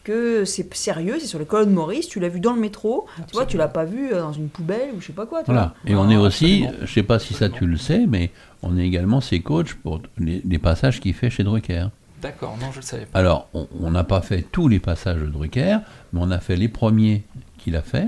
que 0.03 0.43
c'est 0.45 0.71
sérieux, 0.73 1.17
c'est 1.19 1.25
sur 1.27 1.39
le 1.39 1.45
colonne 1.45 1.71
Maurice, 1.71 2.07
tu 2.07 2.19
l'as 2.19 2.29
vu 2.29 2.39
dans 2.39 2.53
le 2.53 2.61
métro, 2.61 3.05
tu 3.27 3.33
vois, 3.33 3.45
tu 3.47 3.57
l'as 3.57 3.67
pas 3.67 3.85
vu 3.85 4.11
euh, 4.13 4.21
dans 4.21 4.33
une 4.33 4.49
poubelle 4.49 4.89
ou 4.95 5.01
je 5.01 5.07
sais 5.07 5.13
pas 5.13 5.25
quoi. 5.25 5.41
tu 5.41 5.47
Voilà. 5.51 5.73
Et 5.85 5.93
Ah, 5.93 5.99
on 5.99 6.09
est 6.09 6.17
aussi, 6.17 6.63
absolument. 6.63 6.85
je 6.87 6.93
sais 6.93 7.03
pas 7.03 7.17
si 7.19 7.33
ça 7.35 7.49
tu 7.49 7.65
le 7.67 7.77
sais, 7.77 8.05
mais 8.07 8.31
on 8.63 8.77
est 8.77 8.85
également 8.85 9.19
ses 9.21 9.39
coachs 9.41 9.73
pour 9.75 10.01
les, 10.17 10.41
les 10.45 10.59
passages 10.59 10.99
qu'il 10.99 11.13
fait 11.13 11.29
chez 11.31 11.43
Drucker. 11.43 11.87
D'accord, 12.25 12.57
non, 12.59 12.71
je 12.71 12.77
le 12.77 12.81
savais 12.81 13.05
pas. 13.05 13.19
Alors, 13.19 13.47
on- 13.53 13.91
n'a 13.91 14.03
pas 14.03 14.21
fait 14.21 14.41
tous 14.41 14.67
les 14.67 14.79
passages 14.79 15.19
de 15.21 15.27
Drucker, 15.27 15.77
mais 16.11 16.19
on 16.23 16.31
a 16.31 16.39
fait 16.39 16.55
les 16.55 16.67
premiers 16.67 17.23
qu'il 17.57 17.75
a 17.75 17.81
fait. 17.81 18.07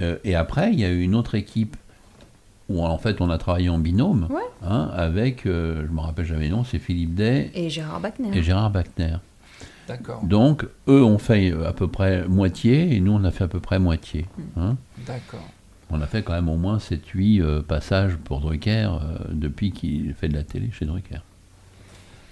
Euh, 0.00 0.18
et 0.24 0.34
après, 0.34 0.72
il 0.72 0.80
y 0.80 0.84
a 0.84 0.88
eu 0.90 1.00
une 1.02 1.14
autre 1.14 1.34
équipe 1.36 1.76
où 2.68 2.84
en 2.84 2.98
fait 2.98 3.20
on 3.20 3.28
a 3.30 3.38
travaillé 3.38 3.68
en 3.68 3.78
binôme 3.78 4.26
Ouais. 4.30 4.40
hein, 4.64 4.90
avec, 4.94 5.46
euh, 5.46 5.84
je 5.86 5.92
me 5.92 6.00
rappelle 6.00 6.24
jamais 6.24 6.48
le 6.48 6.56
nom, 6.56 6.64
c'est 6.64 6.78
Philippe 6.78 7.14
Day. 7.14 7.50
Et 7.54 7.70
Gérard 7.70 8.00
Bachner. 8.00 8.36
et 8.36 8.42
Gérard 8.42 8.70
Bachner. 8.70 9.16
D'accord, 9.88 10.22
Donc, 10.24 10.64
eux 10.88 11.02
ont 11.04 11.18
fait 11.18 11.50
euh, 11.50 11.68
à 11.68 11.72
peu 11.72 11.88
près 11.88 12.26
moitié 12.26 12.94
et 12.94 13.00
nous 13.00 13.12
on 13.12 13.24
a 13.24 13.30
fait 13.30 13.44
à 13.44 13.48
peu 13.48 13.60
près 13.60 13.78
moitié. 13.78 14.26
hein. 14.56 14.76
d'accord. 15.06 15.46
On 15.90 16.00
a 16.00 16.06
fait 16.06 16.22
quand 16.22 16.32
même 16.32 16.48
au 16.48 16.56
moins 16.56 16.78
7-8 16.78 17.40
euh, 17.42 17.60
passages 17.62 18.16
pour 18.16 18.40
Drucker 18.40 18.88
euh, 18.90 19.18
depuis 19.30 19.70
qu'il 19.72 20.14
fait 20.14 20.28
de 20.28 20.34
la 20.34 20.42
télé 20.42 20.70
chez 20.72 20.86
Drucker. 20.86 21.18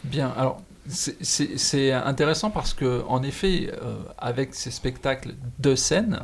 Bien, 0.04 0.32
alors 0.36 0.62
c'est- 0.88 1.92
intéressant 1.92 2.50
parce 2.50 2.74
que 2.74 3.02
en 3.06 3.22
effet, 3.22 3.70
euh, 3.82 3.98
avec 4.18 4.54
ces 4.54 4.70
spectacles 4.70 5.34
de 5.58 5.74
scène, 5.74 6.20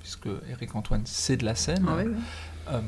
puisque 0.00 0.28
Eric 0.50 0.74
Antoine 0.74 1.02
c'est 1.04 1.36
de 1.36 1.44
la 1.44 1.54
scène, 1.54 1.84
Ah 1.88 1.94
oui, 1.98 2.04
oui. 2.08 2.14
euh, 2.70 2.80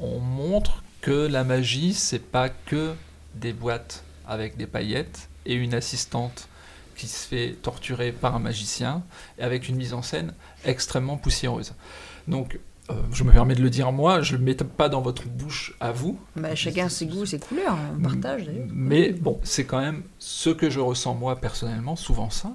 on 0.00 0.18
montre 0.18 0.82
que 1.00 1.26
la 1.26 1.44
magie 1.44 1.94
c'est 1.94 2.18
pas 2.22 2.48
que 2.48 2.94
des 3.34 3.52
boîtes 3.52 4.04
avec 4.26 4.56
des 4.56 4.66
paillettes 4.66 5.28
et 5.46 5.54
une 5.54 5.74
assistante 5.74 6.48
qui 6.96 7.08
se 7.08 7.26
fait 7.26 7.56
torturer 7.62 8.12
par 8.12 8.36
un 8.36 8.38
magicien 8.38 9.02
et 9.38 9.42
avec 9.42 9.68
une 9.68 9.76
mise 9.76 9.94
en 9.94 10.02
scène 10.02 10.34
extrêmement 10.64 11.16
poussiéreuse. 11.16 11.72
Donc 12.28 12.58
euh, 12.90 12.94
je 13.12 13.22
me 13.24 13.30
permets 13.32 13.54
de 13.54 13.62
le 13.62 13.70
dire 13.70 13.92
moi, 13.92 14.22
je 14.22 14.34
ne 14.34 14.38
le 14.38 14.44
mets 14.44 14.54
pas 14.54 14.88
dans 14.88 15.00
votre 15.00 15.26
bouche 15.28 15.74
à 15.80 15.92
vous, 15.92 16.18
Bah, 16.36 16.54
chacun 16.54 16.88
ses 16.88 17.06
goûts, 17.06 17.24
ses 17.26 17.38
couleurs, 17.38 17.76
on 17.96 18.02
partage 18.02 18.44
d'ailleurs. 18.46 18.66
mais 18.72 19.10
bon, 19.12 19.38
c'est 19.44 19.64
quand 19.64 19.80
même 19.80 20.02
ce 20.18 20.50
que 20.50 20.68
je 20.70 20.80
ressens 20.80 21.14
moi 21.14 21.36
personnellement, 21.36 21.96
souvent 21.96 22.30
ça. 22.30 22.54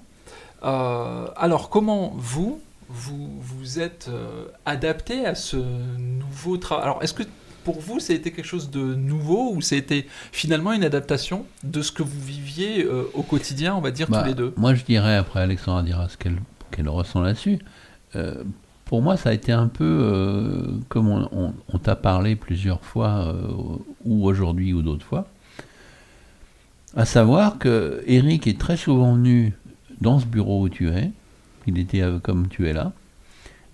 Euh, 0.63 1.27
alors 1.35 1.69
comment 1.69 2.13
vous, 2.17 2.59
vous 2.89 3.29
vous 3.39 3.79
êtes 3.79 4.07
euh, 4.09 4.45
adapté 4.65 5.25
à 5.25 5.35
ce 5.35 5.57
nouveau 5.97 6.57
travail 6.57 6.83
Alors 6.85 7.03
est-ce 7.03 7.13
que 7.13 7.23
pour 7.63 7.79
vous, 7.81 7.99
ça 7.99 8.13
a 8.13 8.15
été 8.15 8.31
quelque 8.31 8.45
chose 8.45 8.69
de 8.71 8.95
nouveau 8.95 9.51
ou 9.53 9.61
ça 9.61 9.75
a 9.75 9.77
été 9.77 10.07
finalement 10.31 10.71
une 10.71 10.85
adaptation 10.85 11.45
de 11.63 11.81
ce 11.81 11.91
que 11.91 12.01
vous 12.01 12.21
viviez 12.21 12.83
euh, 12.85 13.03
au 13.13 13.23
quotidien, 13.23 13.75
on 13.75 13.81
va 13.81 13.91
dire 13.91 14.07
Bah, 14.09 14.21
tous 14.21 14.27
les 14.29 14.33
deux? 14.35 14.53
Moi, 14.57 14.73
je 14.73 14.83
dirais, 14.85 15.17
après 15.17 15.41
Alexandra 15.41 15.83
dira 15.83 16.07
ce 16.07 16.15
qu'elle 16.17 16.89
ressent 16.89 17.19
là-dessus, 17.21 17.59
euh, 18.15 18.41
pour 18.87 19.01
moi, 19.01 19.17
ça 19.17 19.29
a 19.29 19.33
été 19.33 19.51
un 19.51 19.67
peu 19.67 19.83
euh, 19.83 20.63
comme 20.89 21.09
on, 21.09 21.27
on- 21.31 21.53
on 21.73 21.77
t'a 21.77 21.95
parlé 21.95 22.35
plusieurs 22.35 22.81
fois, 22.83 23.27
euh, 23.27 23.47
ou 24.05 24.25
aujourd'hui 24.25 24.73
ou 24.73 24.81
d'autres 24.81 25.05
fois, 25.05 25.27
à 26.95 27.05
savoir 27.05 27.57
que 27.57 28.01
Eric 28.07 28.47
est 28.47 28.59
très 28.59 28.77
souvent 28.77 29.13
venu 29.13 29.53
dans 30.01 30.19
ce 30.19 30.25
bureau 30.25 30.63
où 30.63 30.69
tu 30.69 30.89
es, 30.89 31.11
il 31.65 31.77
était 31.79 32.01
euh, 32.01 32.19
comme 32.19 32.47
tu 32.47 32.67
es 32.67 32.73
là, 32.73 32.91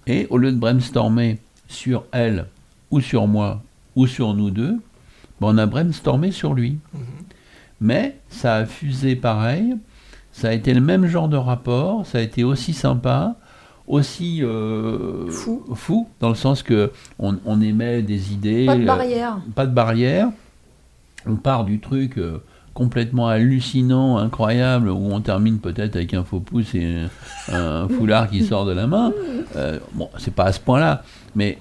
et 0.07 0.27
au 0.29 0.37
lieu 0.37 0.51
de 0.51 0.57
brainstormer 0.57 1.39
sur 1.67 2.03
elle, 2.11 2.47
ou 2.91 2.99
sur 2.99 3.27
moi, 3.27 3.61
ou 3.95 4.07
sur 4.07 4.33
nous 4.33 4.49
deux, 4.51 4.79
ben, 5.39 5.47
on 5.47 5.57
a 5.57 5.65
brainstormé 5.65 6.31
sur 6.31 6.53
lui. 6.53 6.77
Mhm. 6.93 7.01
Mais 7.81 8.17
ça 8.29 8.55
a 8.55 8.65
fusé 8.65 9.15
pareil, 9.15 9.75
ça 10.31 10.49
a 10.49 10.53
été 10.53 10.73
le 10.73 10.81
même 10.81 11.05
genre 11.05 11.27
de 11.27 11.37
rapport, 11.37 12.05
ça 12.07 12.17
a 12.17 12.21
été 12.21 12.43
aussi 12.43 12.73
sympa, 12.73 13.35
aussi 13.87 14.41
euh, 14.43 15.29
Fou. 15.29 16.07
dans 16.19 16.29
le 16.29 16.35
sens 16.35 16.63
que 16.63 16.91
on, 17.19 17.35
on 17.45 17.61
émet 17.61 18.01
des 18.01 18.33
idées, 18.33 18.65
Pas 18.65 18.75
de 18.77 18.81
euh, 18.83 18.85
barrière. 18.85 19.37
pas 19.55 19.65
de 19.65 19.73
barrière, 19.73 20.29
on 21.27 21.35
part 21.35 21.65
du 21.65 21.79
truc 21.79 22.17
euh, 22.17 22.37
complètement 22.73 23.27
hallucinant, 23.27 24.17
incroyable, 24.17 24.89
où 24.89 25.11
on 25.13 25.19
termine 25.21 25.59
peut-être 25.59 25.95
avec 25.95 26.13
un 26.13 26.23
faux 26.23 26.39
pouce 26.39 26.73
et 26.75 27.05
un, 27.51 27.87
foulard 27.97 28.29
qui 28.29 28.43
sort 28.45 28.65
de 28.65 28.71
la 28.71 28.87
main. 28.87 29.11
Bon, 29.93 30.09
c'est 30.17 30.33
pas 30.33 30.45
à 30.45 30.51
ce 30.51 30.59
point-là, 30.59 31.03
mais 31.35 31.57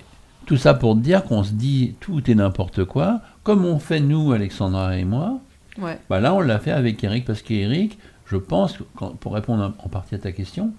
tout 0.47 0.57
ça 0.57 0.75
pour 0.75 0.97
dire 0.97 1.25
qu'on 1.25 1.43
se 1.45 1.53
dit 1.53 1.95
tout 2.01 2.23
et 2.31 2.35
n'importe 2.35 2.85
quoi, 2.85 3.21
comme 3.43 3.65
on 3.67 3.79
fait 3.79 4.01
nous, 4.01 4.33
Alexandra 4.33 4.97
et 4.97 5.05
moi. 5.05 5.39
Ouais. 5.81 5.99
Bah 6.11 6.21
là, 6.21 6.35
on 6.35 6.41
l'a 6.41 6.59
fait 6.59 6.71
avec 6.73 7.03
Eric 7.05 7.25
parce 7.25 7.43
qu'Eric, 7.43 7.99
je 8.27 8.37
pense, 8.37 8.79
quand- 8.97 9.17
pour 9.17 9.35
répondre 9.35 9.73
en 9.85 9.89
partie 9.89 10.15
à 10.15 10.19
ta 10.19 10.33
question, 10.33 10.71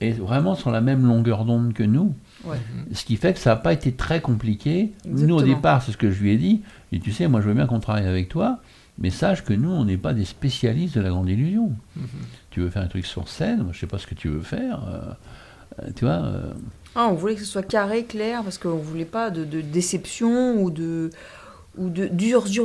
est 0.00 0.12
vraiment 0.12 0.54
sur 0.54 0.70
la 0.70 0.80
même 0.80 1.06
longueur 1.06 1.44
d'onde 1.44 1.74
que 1.74 1.82
nous. 1.82 2.14
Ouais. 2.44 2.56
Ce 2.92 3.04
qui 3.04 3.16
fait 3.16 3.34
que 3.34 3.38
ça 3.38 3.50
n'a 3.50 3.56
pas 3.56 3.72
été 3.72 3.92
très 3.92 4.20
compliqué. 4.20 4.92
Nous, 5.04 5.34
au 5.34 5.42
départ, 5.42 5.82
c'est 5.82 5.92
ce 5.92 5.96
que 5.98 6.10
je 6.10 6.22
lui 6.22 6.32
ai 6.32 6.38
dit. 6.38 6.62
Et 6.92 7.00
tu 7.00 7.12
sais, 7.12 7.28
moi, 7.28 7.40
je 7.42 7.48
veux 7.48 7.54
bien 7.54 7.66
qu'on 7.66 7.80
travaille 7.80 8.06
avec 8.06 8.28
toi, 8.30 8.60
mais 8.98 9.10
sache 9.10 9.44
que 9.44 9.52
nous, 9.52 9.70
on 9.70 9.84
n'est 9.84 9.98
pas 9.98 10.14
des 10.14 10.24
spécialistes 10.24 10.96
de 10.96 11.02
la 11.02 11.10
grande 11.10 11.28
illusion. 11.28 11.72
Mhm. 11.96 12.04
Tu 12.50 12.60
veux 12.60 12.70
faire 12.70 12.82
un 12.82 12.86
truc 12.88 13.04
sur 13.04 13.28
scène, 13.28 13.62
moi, 13.64 13.72
je 13.72 13.80
sais 13.80 13.86
pas 13.86 13.98
ce 13.98 14.06
que 14.06 14.14
tu 14.14 14.28
veux 14.28 14.40
faire. 14.40 14.82
euh, 14.88 15.12
euh, 15.82 15.90
tu 15.94 16.04
vois 16.06 16.14
euh, 16.24 16.52
Ah, 16.96 17.08
on 17.10 17.14
voulait 17.14 17.34
que 17.34 17.40
ce 17.40 17.46
soit 17.46 17.62
carré, 17.62 18.04
clair, 18.04 18.42
parce 18.42 18.56
qu'on 18.58 18.76
voulait 18.76 19.04
pas 19.04 19.30
de, 19.30 19.44
de 19.44 19.60
déception 19.60 20.60
ou 20.62 20.70
de 20.70 21.10
ou 21.80 21.88
de 21.90 22.06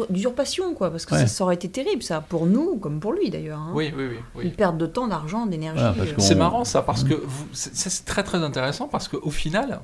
d'usurpation, 0.09 0.73
quoi, 0.75 0.91
parce 0.91 1.05
que 1.05 1.15
Ouais. 1.15 1.21
ça, 1.21 1.27
ça 1.27 1.43
aurait 1.45 1.55
été 1.55 1.69
terrible, 1.69 2.03
ça, 2.03 2.21
pour 2.21 2.45
nous, 2.45 2.75
comme 2.77 2.99
pour 2.99 3.13
lui 3.13 3.29
d'ailleurs. 3.29 3.59
hein. 3.59 3.71
Oui, 3.73 3.93
oui, 3.97 4.05
oui. 4.09 4.17
oui. 4.35 4.43
Une 4.45 4.51
perte 4.51 4.77
de 4.77 4.85
temps, 4.85 5.07
d'argent, 5.07 5.45
d'énergie. 5.45 5.81
Euh. 5.83 6.05
C'est 6.17 6.35
marrant 6.35 6.65
ça 6.65 6.81
parce 6.81 7.03
que 7.03 7.13
vous, 7.15 7.45
c'est 7.53 7.75
c'est 7.75 8.05
très 8.05 8.23
très 8.23 8.39
intéressant 8.43 8.87
parce 8.87 9.07
qu'au 9.07 9.31
final, 9.31 9.79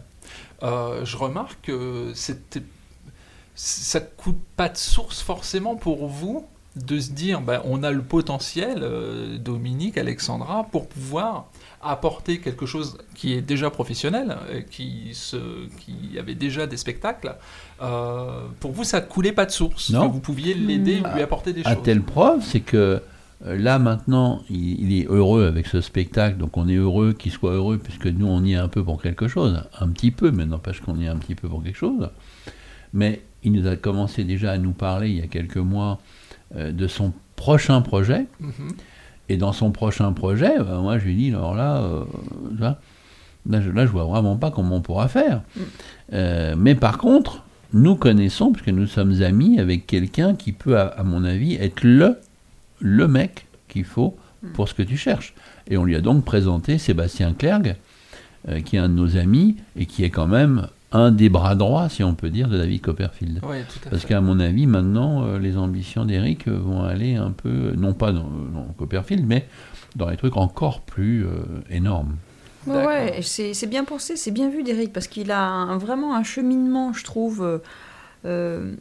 euh, 0.63 1.03
je 1.05 1.17
remarque 1.17 1.57
que 1.63 2.11
c'était, 2.13 2.61
ça 3.55 3.99
coûte 3.99 4.39
pas 4.55 4.69
de 4.69 4.77
source 4.77 5.21
forcément 5.21 5.75
pour 5.75 6.07
vous 6.07 6.45
de 6.75 6.99
se 6.99 7.11
dire, 7.11 7.41
ben, 7.41 7.61
on 7.65 7.83
a 7.83 7.91
le 7.91 8.01
potentiel, 8.01 8.79
euh, 8.81 9.37
Dominique, 9.37 9.97
Alexandra, 9.97 10.65
pour 10.71 10.87
pouvoir 10.87 11.47
apporter 11.81 12.39
quelque 12.39 12.65
chose 12.65 12.97
qui 13.15 13.33
est 13.33 13.41
déjà 13.41 13.69
professionnel, 13.69 14.37
euh, 14.49 14.61
qui, 14.61 15.09
se, 15.13 15.37
qui 15.79 16.17
avait 16.17 16.35
déjà 16.35 16.67
des 16.67 16.77
spectacles. 16.77 17.35
Euh, 17.81 18.45
pour 18.59 18.71
vous, 18.71 18.83
ça 18.85 19.01
coulait 19.01 19.33
pas 19.33 19.45
de 19.45 19.51
source. 19.51 19.89
Non. 19.89 20.07
que 20.07 20.13
vous 20.13 20.19
pouviez 20.21 20.53
l'aider, 20.53 21.01
Mmh. 21.01 21.13
lui 21.15 21.21
apporter 21.21 21.51
des 21.53 21.61
à 21.65 21.73
choses. 21.73 21.83
telle 21.83 22.01
preuve, 22.01 22.41
c'est 22.43 22.61
que 22.61 23.01
Là 23.43 23.79
maintenant, 23.79 24.43
il, 24.51 24.79
il 24.83 24.99
est 25.01 25.07
heureux 25.07 25.47
avec 25.47 25.65
ce 25.65 25.81
spectacle, 25.81 26.37
donc 26.37 26.57
on 26.57 26.69
est 26.69 26.75
heureux 26.75 27.13
qu'il 27.13 27.31
soit 27.31 27.53
heureux, 27.53 27.79
puisque 27.79 28.05
nous 28.05 28.27
on 28.27 28.43
y 28.43 28.53
est 28.53 28.55
un 28.55 28.67
peu 28.67 28.83
pour 28.83 29.01
quelque 29.01 29.27
chose, 29.27 29.63
un 29.79 29.87
petit 29.87 30.11
peu, 30.11 30.29
mais 30.29 30.45
n'empêche 30.45 30.79
qu'on 30.79 30.95
y 30.99 31.05
est 31.05 31.07
un 31.07 31.15
petit 31.17 31.33
peu 31.33 31.49
pour 31.49 31.63
quelque 31.63 31.75
chose. 31.75 32.11
Mais 32.93 33.23
il 33.43 33.51
nous 33.53 33.65
a 33.65 33.75
commencé 33.77 34.23
déjà 34.25 34.51
à 34.51 34.59
nous 34.59 34.73
parler 34.73 35.09
il 35.09 35.17
y 35.17 35.23
a 35.23 35.27
quelques 35.27 35.57
mois 35.57 35.99
de 36.55 36.87
son 36.87 37.13
prochain 37.35 37.81
projet, 37.81 38.25
Mhm. 38.39 38.51
et 39.29 39.37
dans 39.37 39.53
son 39.53 39.71
prochain 39.71 40.11
projet, 40.13 40.57
ben, 40.59 40.81
moi 40.81 40.97
je 40.99 41.05
lui 41.05 41.15
dis, 41.15 41.29
alors 41.29 41.55
là, 41.55 41.77
euh, 41.81 42.03
là, 42.59 42.79
je, 43.61 43.69
là, 43.71 43.85
je 43.85 43.91
vois 43.91 44.03
vraiment 44.05 44.35
pas 44.35 44.51
comment 44.51 44.75
on 44.77 44.81
pourra 44.81 45.07
faire. 45.07 45.41
Euh, 46.13 46.53
mais 46.57 46.75
par 46.75 46.97
contre, 46.97 47.43
nous 47.73 47.95
connaissons, 47.95 48.51
puisque 48.51 48.69
nous 48.69 48.85
sommes 48.87 49.21
amis, 49.23 49.59
avec 49.59 49.87
quelqu'un 49.87 50.35
qui 50.35 50.51
peut, 50.51 50.77
à, 50.77 50.87
à 50.87 51.03
mon 51.03 51.23
avis, 51.23 51.55
être 51.55 51.83
le, 51.83 52.17
le 52.79 53.07
mec 53.07 53.47
qu'il 53.69 53.85
faut 53.85 54.15
pour 54.53 54.67
ce 54.67 54.73
que 54.73 54.83
tu 54.83 54.97
cherches. 54.97 55.33
Et 55.69 55.77
on 55.77 55.85
lui 55.85 55.95
a 55.95 56.01
donc 56.01 56.25
présenté 56.25 56.77
Sébastien 56.77 57.33
Clergue, 57.33 57.75
euh, 58.49 58.59
qui 58.59 58.75
est 58.75 58.79
un 58.79 58.89
de 58.89 58.93
nos 58.95 59.17
amis, 59.17 59.55
et 59.77 59.85
qui 59.85 60.03
est 60.03 60.09
quand 60.09 60.27
même 60.27 60.67
un 60.93 61.11
des 61.11 61.29
bras 61.29 61.55
droits, 61.55 61.87
si 61.89 62.03
on 62.03 62.15
peut 62.15 62.29
dire, 62.29 62.49
de 62.49 62.57
David 62.57 62.81
Copperfield. 62.81 63.39
Oui, 63.43 63.57
tout 63.71 63.87
à 63.87 63.91
Parce 63.91 64.05
qu'à 64.05 64.19
mon 64.21 64.39
avis, 64.39 64.67
maintenant, 64.67 65.23
euh, 65.25 65.39
les 65.39 65.57
ambitions 65.57 66.05
d'Eric 66.05 66.47
euh, 66.47 66.57
vont 66.57 66.83
aller 66.83 67.15
un 67.15 67.31
peu, 67.31 67.71
non 67.77 67.93
pas 67.93 68.11
dans, 68.11 68.27
dans 68.53 68.65
Copperfield, 68.77 69.25
mais 69.25 69.47
dans 69.95 70.09
les 70.09 70.17
trucs 70.17 70.37
encore 70.37 70.81
plus 70.81 71.25
euh, 71.25 71.29
énormes. 71.69 72.15
Ouais, 72.67 73.21
c'est 73.23 73.67
bien 73.67 73.83
pensé, 73.85 74.15
c'est 74.15 74.31
bien 74.31 74.49
vu 74.49 74.63
d'Eric, 74.63 74.93
parce 74.93 75.07
qu'il 75.07 75.31
a 75.31 75.41
un- 75.41 75.77
vraiment 75.77 76.15
un 76.15 76.23
cheminement, 76.23 76.93
je 76.93 77.03
trouve, 77.03 77.61
euh, 78.25 78.75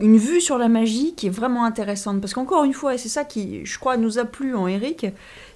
une 0.00 0.16
vue 0.16 0.40
sur 0.40 0.58
la 0.58 0.68
magie 0.68 1.14
qui 1.14 1.26
est 1.26 1.30
vraiment 1.30 1.64
intéressante. 1.64 2.20
Parce 2.20 2.34
qu'encore 2.34 2.64
une 2.64 2.74
fois, 2.74 2.94
et 2.94 2.98
c'est 2.98 3.08
ça 3.08 3.24
qui, 3.24 3.64
je 3.64 3.78
crois, 3.78 3.96
nous 3.96 4.18
a 4.18 4.24
plu 4.24 4.54
en 4.54 4.66
Eric, 4.68 5.06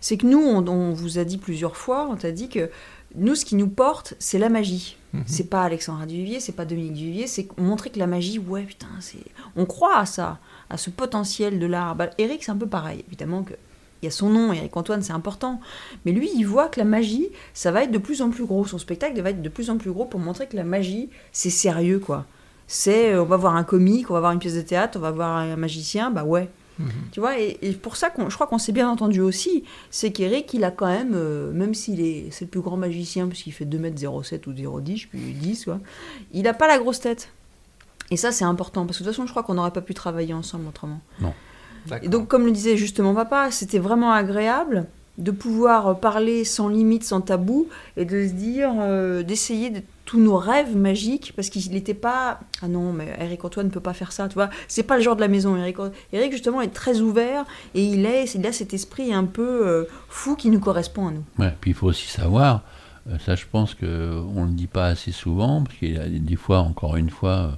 c'est 0.00 0.16
que 0.16 0.26
nous, 0.26 0.40
on, 0.40 0.66
on 0.66 0.92
vous 0.92 1.18
a 1.18 1.24
dit 1.24 1.38
plusieurs 1.38 1.76
fois, 1.76 2.08
on 2.10 2.16
t'a 2.16 2.32
dit 2.32 2.48
que 2.48 2.70
nous, 3.14 3.34
ce 3.34 3.44
qui 3.44 3.56
nous 3.56 3.68
porte, 3.68 4.14
c'est 4.18 4.38
la 4.38 4.48
magie. 4.48 4.96
Mhm. 5.12 5.24
C'est 5.26 5.50
pas 5.50 5.62
Alexandra 5.62 6.06
Duvivier, 6.06 6.40
c'est 6.40 6.52
pas 6.52 6.64
Dominique 6.64 6.94
Duvivier, 6.94 7.26
c'est 7.26 7.46
montrer 7.58 7.90
que 7.90 7.98
la 7.98 8.06
magie, 8.06 8.38
ouais, 8.38 8.62
putain, 8.62 8.88
c'est. 9.00 9.18
On 9.56 9.66
croit 9.66 9.98
à 9.98 10.06
ça, 10.06 10.38
à 10.70 10.76
ce 10.76 10.90
potentiel 10.90 11.58
de 11.58 11.66
l'art. 11.66 11.96
Bah, 11.96 12.10
Eric, 12.18 12.42
c'est 12.44 12.50
un 12.50 12.56
peu 12.56 12.66
pareil, 12.66 13.04
évidemment 13.06 13.42
que. 13.42 13.54
Il 14.00 14.06
y 14.06 14.08
a 14.08 14.10
son 14.10 14.30
nom, 14.30 14.52
Eric 14.52 14.76
Antoine, 14.76 15.00
c'est 15.00 15.12
important. 15.12 15.60
Mais 16.04 16.10
lui, 16.10 16.28
il 16.34 16.42
voit 16.42 16.66
que 16.66 16.80
la 16.80 16.84
magie, 16.84 17.28
ça 17.54 17.70
va 17.70 17.84
être 17.84 17.92
de 17.92 17.98
plus 17.98 18.20
en 18.20 18.30
plus 18.30 18.44
gros. 18.44 18.66
Son 18.66 18.78
spectacle 18.78 19.20
va 19.22 19.30
être 19.30 19.42
de 19.42 19.48
plus 19.48 19.70
en 19.70 19.76
plus 19.78 19.92
gros 19.92 20.06
pour 20.06 20.18
montrer 20.18 20.48
que 20.48 20.56
la 20.56 20.64
magie, 20.64 21.08
c'est 21.30 21.50
sérieux, 21.50 22.00
quoi. 22.00 22.26
C'est, 22.66 23.12
euh, 23.12 23.22
on 23.22 23.26
va 23.26 23.36
voir 23.36 23.54
un 23.54 23.62
comique, 23.62 24.10
on 24.10 24.14
va 24.14 24.20
voir 24.20 24.32
une 24.32 24.40
pièce 24.40 24.56
de 24.56 24.60
théâtre, 24.60 24.98
on 24.98 25.02
va 25.02 25.12
voir 25.12 25.36
un 25.36 25.54
magicien, 25.54 26.10
bah 26.10 26.24
ouais. 26.24 26.48
Mhm. 26.78 26.88
Tu 27.12 27.20
vois, 27.20 27.38
et, 27.38 27.58
et 27.62 27.72
pour 27.72 27.96
ça, 27.96 28.10
qu'on, 28.10 28.30
je 28.30 28.34
crois 28.34 28.46
qu'on 28.46 28.58
s'est 28.58 28.72
bien 28.72 28.88
entendu 28.88 29.20
aussi, 29.20 29.64
c'est 29.90 30.10
qu'Eric, 30.12 30.52
il 30.54 30.64
a 30.64 30.70
quand 30.70 30.86
même, 30.86 31.12
euh, 31.14 31.52
même 31.52 31.74
s'il 31.74 32.00
est, 32.00 32.28
c'est 32.30 32.46
le 32.46 32.50
plus 32.50 32.60
grand 32.60 32.76
magicien, 32.76 33.28
puisqu'il 33.28 33.52
fait 33.52 33.64
2m07 33.64 34.48
ou 34.48 34.52
0,10, 34.52 34.96
je 34.96 35.02
sais 35.02 35.08
plus, 35.08 35.18
10, 35.18 35.64
quoi, 35.64 35.80
il 36.32 36.42
n'a 36.42 36.54
pas 36.54 36.68
la 36.68 36.78
grosse 36.78 37.00
tête. 37.00 37.30
Et 38.10 38.16
ça, 38.16 38.32
c'est 38.32 38.44
important, 38.44 38.84
parce 38.86 38.98
que 38.98 39.04
de 39.04 39.08
toute 39.08 39.16
façon, 39.16 39.26
je 39.26 39.30
crois 39.30 39.42
qu'on 39.42 39.54
n'aurait 39.54 39.70
pas 39.70 39.80
pu 39.80 39.94
travailler 39.94 40.34
ensemble 40.34 40.66
autrement. 40.68 41.00
D'accord. 41.20 42.04
Et 42.04 42.08
donc, 42.08 42.28
comme 42.28 42.44
le 42.44 42.52
disait 42.52 42.76
justement 42.76 43.14
papa, 43.14 43.50
c'était 43.50 43.78
vraiment 43.78 44.12
agréable 44.12 44.86
de 45.18 45.30
pouvoir 45.30 45.98
parler 45.98 46.44
sans 46.44 46.68
limite, 46.68 47.04
sans 47.04 47.20
tabou, 47.20 47.68
et 47.96 48.04
de 48.04 48.26
se 48.26 48.32
dire, 48.32 48.72
euh, 48.78 49.22
d'essayer 49.22 49.70
de 49.70 49.82
tous 50.04 50.20
nos 50.20 50.36
rêves 50.36 50.76
magiques, 50.76 51.32
parce 51.36 51.48
qu'il 51.48 51.70
n'était 51.72 51.94
pas, 51.94 52.40
ah 52.60 52.68
non, 52.68 52.92
mais 52.92 53.14
Eric 53.20 53.44
Antoine 53.44 53.66
ne 53.66 53.70
peut 53.70 53.80
pas 53.80 53.94
faire 53.94 54.12
ça, 54.12 54.28
tu 54.28 54.34
vois, 54.34 54.50
c'est 54.68 54.82
pas 54.82 54.96
le 54.96 55.02
genre 55.02 55.16
de 55.16 55.20
la 55.20 55.28
maison. 55.28 55.56
Eric, 55.56 55.76
Eric 56.12 56.32
justement 56.32 56.60
est 56.60 56.74
très 56.74 57.00
ouvert, 57.00 57.44
et 57.74 57.84
il, 57.84 58.04
est, 58.04 58.34
il 58.34 58.46
a 58.46 58.52
cet 58.52 58.74
esprit 58.74 59.14
un 59.14 59.24
peu 59.24 59.66
euh, 59.66 59.84
fou 60.08 60.34
qui 60.36 60.50
nous 60.50 60.60
correspond 60.60 61.08
à 61.08 61.10
nous. 61.12 61.24
Ouais, 61.38 61.54
puis 61.60 61.70
il 61.70 61.74
faut 61.74 61.86
aussi 61.86 62.08
savoir, 62.08 62.62
euh, 63.08 63.18
ça 63.18 63.34
je 63.36 63.46
pense 63.50 63.74
qu'on 63.74 63.86
ne 63.86 64.46
le 64.46 64.52
dit 64.52 64.66
pas 64.66 64.86
assez 64.86 65.12
souvent, 65.12 65.62
parce 65.62 65.76
qu'il 65.78 65.94
y 65.94 65.98
a 65.98 66.08
des 66.08 66.36
fois, 66.36 66.58
encore 66.58 66.96
une 66.96 67.10
fois, 67.10 67.30
euh, 67.30 67.50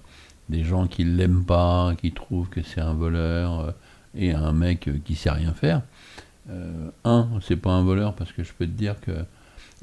des 0.48 0.64
gens 0.64 0.86
qui 0.86 1.04
l'aiment 1.04 1.44
pas, 1.44 1.94
qui 2.00 2.12
trouvent 2.12 2.48
que 2.48 2.62
c'est 2.62 2.80
un 2.80 2.94
voleur, 2.94 3.74
et 4.16 4.32
un 4.32 4.52
mec 4.52 4.88
qui 5.04 5.16
sait 5.16 5.30
rien 5.30 5.52
faire. 5.54 5.82
Euh, 6.50 6.90
un, 7.04 7.28
c'est 7.40 7.56
pas 7.56 7.70
un 7.70 7.82
voleur, 7.82 8.14
parce 8.14 8.30
que 8.32 8.44
je 8.44 8.52
peux 8.52 8.66
te 8.66 8.70
dire 8.70 9.00
que 9.00 9.12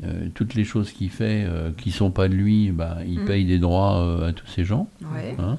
euh, 0.04 0.28
toutes 0.34 0.56
les 0.56 0.64
choses 0.64 0.92
qu'il 0.92 1.10
fait, 1.10 1.46
euh, 1.48 1.72
qui 1.78 1.92
sont 1.92 2.12
pas 2.12 2.28
de 2.28 2.34
lui, 2.34 2.72
bah, 2.72 2.98
il 3.08 3.20
Mm. 3.22 3.26
paye 3.26 3.46
des 3.46 3.60
droits 3.60 4.00
euh, 4.02 4.30
à 4.30 4.34
tous 4.34 4.48
ces 4.48 4.64
gens. 4.64 4.88
Ouais. 5.14 5.36
hein. 5.40 5.58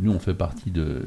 Nous, 0.00 0.10
on 0.12 0.18
fait 0.18 0.34
partie 0.34 0.70
de... 0.72 1.02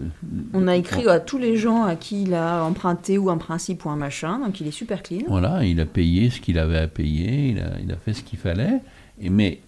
On 0.54 0.65
a 0.67 0.75
écrit 0.78 1.08
à 1.10 1.19
tous 1.19 1.38
les 1.38 1.58
gens 1.58 1.84
à 1.84 1.95
qui 1.97 2.23
il 2.23 2.34
a 2.34 2.63
emprunté 2.63 3.17
ou 3.17 3.30
un 3.30 3.38
principe 3.38 3.84
ou 3.86 3.89
un 3.89 3.97
machin, 3.97 4.39
donc 4.39 4.62
il 4.62 4.67
est 4.67 4.71
super 4.71 5.04
clean. 5.04 5.23
Voilà, 5.28 5.65
il 5.65 5.80
a 5.82 5.86
payé 5.86 6.30
ce 6.30 6.39
qu'il 6.39 6.58
avait 6.58 6.78
à 6.78 6.88
payer, 6.88 7.49
il 7.49 7.60
a, 7.60 7.71
il 7.84 7.91
a 7.91 7.97
fait 7.97 8.13
ce 8.13 8.23
qu'il 8.23 8.39
fallait. 8.39 8.80
Et, 9.21 9.30
mais 9.30 9.60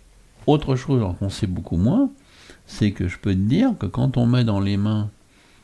autre 0.48 0.76
chose 0.78 1.04
qu'on 1.20 1.30
sait 1.30 1.46
beaucoup 1.46 1.76
moins, 1.78 2.10
c'est 2.66 2.92
que 2.92 3.08
je 3.10 3.20
peux 3.20 3.34
te 3.34 3.40
dire 3.40 3.74
que 3.78 3.86
quand 3.86 4.16
on 4.18 4.26
met 4.26 4.44
dans 4.44 4.60
les 4.62 4.78
mains 4.78 5.10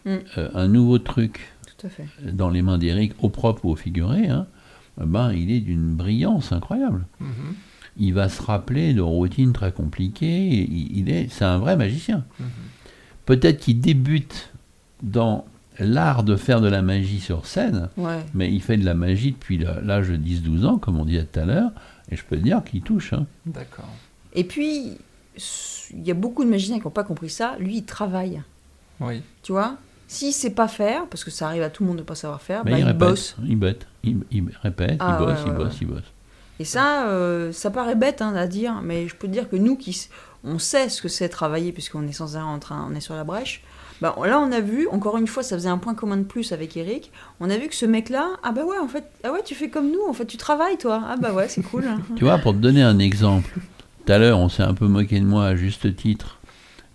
Mm. 0.05 0.09
euh, 0.37 0.49
un 0.53 0.67
nouveau 0.69 0.99
truc 0.99 1.49
Tout 1.77 1.87
à 1.87 1.89
fait. 1.89 2.05
dans 2.31 2.49
les 2.49 2.61
mains 2.61 2.77
d'Eric, 2.77 3.13
au 3.21 3.27
propre 3.29 3.65
ou 3.65 3.71
au 3.71 3.75
figuré, 3.75 4.27
hein, 4.27 4.45
ben, 5.05 5.31
il 5.33 5.51
est 5.51 5.59
d'une 5.59 5.93
brillance 5.95 6.51
incroyable. 6.51 7.05
Mhm. 7.19 7.29
Il 7.99 8.13
va 8.13 8.29
se 8.29 8.41
rappeler 8.41 8.93
de 8.93 9.01
routines 9.01 9.53
très 9.53 9.71
compliquées, 9.71 10.47
il, 10.49 10.97
il 10.97 11.09
est, 11.09 11.27
c'est 11.31 11.45
un 11.45 11.57
vrai 11.57 11.75
magicien. 11.75 12.25
Mhm. 12.39 12.47
Peut-être 13.25 13.59
qu'il 13.59 13.79
débute 13.81 14.51
dans 15.03 15.45
l'art 15.79 16.23
de 16.23 16.35
faire 16.35 16.61
de 16.61 16.67
la 16.69 16.81
magie 16.81 17.19
sur 17.19 17.45
scène, 17.45 17.89
Ouais. 17.97 18.23
mais 18.33 18.51
il 18.51 18.61
fait 18.61 18.77
de 18.77 18.85
la 18.85 18.93
magie 18.93 19.31
depuis 19.31 19.57
l'âge 19.57 20.09
de 20.09 20.17
10-12 20.17 20.65
ans, 20.65 20.77
comme 20.77 20.99
on 20.99 21.05
disait 21.05 21.25
tout 21.25 21.39
à 21.39 21.45
l'heure, 21.45 21.71
et 22.09 22.15
je 22.15 22.23
peux 22.23 22.37
te 22.37 22.41
dire 22.43 22.63
qu'il 22.63 22.81
touche. 22.81 23.13
hein. 23.13 23.25
D'accord. 23.45 23.89
Et 24.33 24.43
puis, 24.43 24.97
il 25.93 26.03
y 26.07 26.11
a 26.11 26.15
beaucoup 26.15 26.43
de 26.43 26.49
magiciens 26.49 26.77
qui 26.79 26.85
n'ont 26.85 26.91
pas 26.91 27.03
compris 27.03 27.29
ça. 27.29 27.55
Lui, 27.59 27.77
il 27.77 27.83
travaille. 27.85 28.41
Oui. 28.99 29.21
Tu 29.43 29.51
vois? 29.51 29.77
S'il 30.07 30.31
sait 30.33 30.51
pas 30.51 30.67
faire, 30.67 31.05
parce 31.07 31.23
que 31.23 31.31
ça 31.31 31.47
arrive 31.47 31.63
à 31.63 31.69
tout 31.69 31.83
le 31.83 31.89
monde 31.89 31.97
de 31.97 32.03
pas 32.03 32.15
savoir 32.15 32.41
faire, 32.41 32.63
Mais 32.65 32.71
bah, 32.71 32.79
il, 32.79 32.87
il, 32.87 32.93
bosse. 32.93 33.35
il 33.45 33.55
botte, 33.57 33.87
il, 34.07 34.17
il 34.31 34.43
répète, 34.61 34.97
Ah, 34.99 35.17
il 35.19 35.25
bosse, 35.25 35.37
ouais, 35.39 35.43
il 35.45 35.51
ouais, 35.51 35.57
bosse, 35.57 35.73
ouais. 35.73 35.77
il 35.81 35.87
bosse. 35.87 36.03
Et 36.59 36.65
ça, 36.65 37.07
euh, 37.07 37.51
ça 37.51 37.69
paraît 37.69 37.95
bête 37.95 38.21
hein, 38.21 38.33
à 38.35 38.47
dire, 38.47 38.81
mais 38.83 39.07
je 39.07 39.15
peux 39.15 39.27
te 39.27 39.31
dire 39.33 39.47
que 39.49 39.55
nous, 39.55 39.75
qui, 39.75 40.07
on 40.43 40.57
sait 40.59 40.89
ce 40.89 41.01
que 41.01 41.07
c'est 41.07 41.29
travailler, 41.29 41.71
puisqu'on 41.71 42.07
est 42.07 42.11
sans 42.13 42.35
arrêt 42.35 42.45
en 42.49 42.59
train, 42.59 42.87
on 42.91 42.95
est 42.95 42.99
sur 43.01 43.15
la 43.15 43.23
brèche. 43.23 43.61
Bah, 44.01 44.15
là, 44.25 44.39
on 44.39 44.51
a 44.51 44.59
vu, 44.59 44.87
encore 44.91 45.17
une 45.17 45.27
fois, 45.27 45.41
ça 45.43 45.55
faisait 45.55 45.69
un 45.69 45.77
point 45.77 45.93
commun 45.95 46.17
de 46.17 46.23
plus 46.23 46.51
avec 46.51 46.75
Eric. 46.77 47.11
On 47.39 47.49
a 47.49 47.57
vu 47.57 47.67
que 47.67 47.75
ce 47.75 47.85
mec-là, 47.85 48.29
ah 48.43 48.51
bah 48.51 48.63
ouais, 48.63 48.77
en 48.79 48.87
fait, 48.87 49.03
ah 49.23 49.31
ouais, 49.31 49.41
tu 49.43 49.55
fais 49.55 49.69
comme 49.69 49.91
nous, 49.91 50.01
en 50.07 50.13
fait, 50.13 50.25
tu 50.25 50.37
travailles, 50.37 50.77
toi. 50.77 51.03
Ah 51.07 51.15
bah 51.17 51.31
ouais, 51.33 51.47
c'est 51.47 51.63
cool. 51.63 51.85
Tu 52.15 52.23
vois, 52.23 52.37
pour 52.39 52.53
te 52.53 52.59
donner 52.59 52.81
un 52.83 52.99
exemple, 52.99 53.51
tout 54.05 54.11
à 54.13 54.17
l'heure, 54.19 54.39
on 54.39 54.49
s'est 54.49 54.63
un 54.63 54.73
peu 54.75 54.87
moqué 54.87 55.19
de 55.19 55.25
moi 55.25 55.45
à 55.47 55.55
juste 55.55 55.95
titre, 55.95 56.39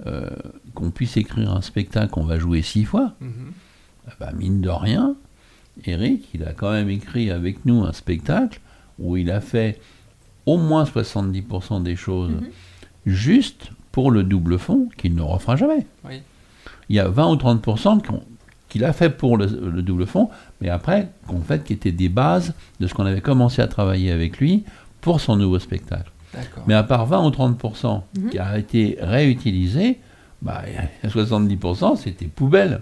euh, 0.07 0.29
qu'on 0.75 0.91
puisse 0.91 1.17
écrire 1.17 1.53
un 1.53 1.61
spectacle 1.61 2.11
qu'on 2.11 2.25
va 2.25 2.39
jouer 2.39 2.63
six 2.63 2.85
fois. 2.85 3.13
Mhm. 3.21 3.53
Ah 4.09 4.13
bah, 4.19 4.31
mine 4.37 4.61
de 4.61 4.71
rien, 4.71 5.15
Eric, 5.85 6.29
il 6.35 6.45
a 6.45 6.53
quand 6.53 6.71
même 6.73 6.91
écrit 6.91 7.31
avec 7.31 7.65
nous 7.65 7.83
un 7.85 7.93
spectacle 7.93 8.61
où 8.99 9.17
il 9.17 9.31
a 9.31 9.41
fait 9.41 9.81
au 10.47 10.59
moins 10.59 10.85
70% 10.85 11.83
des 11.83 11.97
choses 11.97 12.31
Mhm. 12.33 12.47
juste 13.07 13.71
pour 13.91 14.11
le 14.11 14.23
double 14.23 14.59
fond 14.59 14.89
qu'il 14.97 15.15
ne 15.15 15.23
refera 15.23 15.57
jamais. 15.57 15.87
Oui. 16.05 16.21
Il 16.89 16.97
y 16.97 17.01
a 17.01 17.09
20 17.09 17.31
ou 17.31 17.37
30% 17.37 18.01
qu'on- 18.01 18.23
qu'il 18.69 18.85
a 18.85 18.93
fait 18.93 19.11
pour 19.11 19.37
le, 19.37 19.47
le 19.47 19.83
double 19.83 20.07
fond, 20.07 20.31
mais 20.61 20.69
après, 20.69 21.09
qu'en 21.27 21.41
fait, 21.41 21.63
qui 21.65 21.73
étaient 21.75 21.93
des 21.93 22.09
bases 22.09 22.55
de 22.81 22.87
ce 22.87 22.95
qu'on 22.95 23.05
avait 23.07 23.21
commencé 23.21 23.61
à 23.63 23.67
travailler 23.69 24.11
avec 24.11 24.39
lui 24.39 24.65
pour 25.01 25.21
son 25.21 25.37
nouveau 25.37 25.59
spectacle. 25.59 26.11
Mais 26.67 26.73
à 26.75 26.83
part 26.83 27.05
20 27.07 27.25
ou 27.27 27.31
30% 27.31 28.05
Mhm. 28.19 28.31
qui 28.31 28.39
a 28.39 28.59
été 28.59 28.97
réutilisé, 29.01 29.99
bah, 30.41 30.63
il 30.67 30.73
y 30.75 31.07
a 31.07 31.11
70% 31.11 31.97
c'était 31.97 32.27
poubelle. 32.27 32.81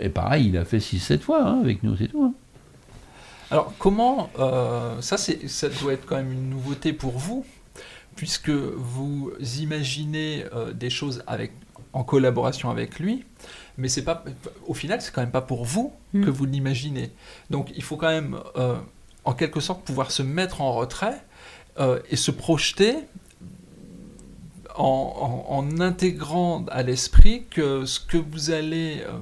Et 0.00 0.08
pareil, 0.08 0.48
il 0.48 0.56
a 0.56 0.64
fait 0.64 0.78
6-7 0.78 1.20
fois 1.20 1.42
hein, 1.42 1.60
avec 1.60 1.82
nous, 1.82 1.96
c'est 1.96 2.08
tout. 2.08 2.22
hein. 2.24 2.32
Alors, 3.50 3.72
comment. 3.78 4.30
euh, 4.38 5.00
ça, 5.00 5.16
ça 5.18 5.68
doit 5.80 5.92
être 5.92 6.06
quand 6.06 6.16
même 6.16 6.32
une 6.32 6.48
nouveauté 6.50 6.92
pour 6.92 7.18
vous, 7.18 7.44
puisque 8.16 8.50
vous 8.50 9.32
imaginez 9.60 10.44
euh, 10.54 10.72
des 10.72 10.90
choses 10.90 11.22
avec, 11.26 11.52
en 11.92 12.04
collaboration 12.04 12.70
avec 12.70 12.98
lui, 13.00 13.24
mais 13.76 13.88
c'est 13.88 14.04
pas, 14.04 14.24
au 14.66 14.74
final, 14.74 15.00
c'est 15.02 15.12
quand 15.12 15.20
même 15.22 15.30
pas 15.32 15.40
pour 15.42 15.64
vous 15.64 15.92
Mm. 16.12 16.24
que 16.24 16.30
vous 16.30 16.44
l'imaginez. 16.44 17.12
Donc, 17.50 17.70
il 17.76 17.82
faut 17.84 17.96
quand 17.96 18.08
même, 18.08 18.36
euh, 18.56 18.74
en 19.24 19.32
quelque 19.32 19.60
sorte, 19.60 19.84
pouvoir 19.84 20.10
se 20.10 20.22
mettre 20.24 20.60
en 20.60 20.72
retrait 20.72 21.22
euh, 21.78 22.00
et 22.10 22.16
se 22.16 22.32
projeter. 22.32 22.96
En, 24.76 25.66
intégrant 25.80 26.64
à 26.70 26.82
l'esprit 26.82 27.44
que 27.50 27.84
ce 27.84 28.00
que 28.00 28.16
vous 28.16 28.50
allez 28.50 29.00
euh, 29.00 29.12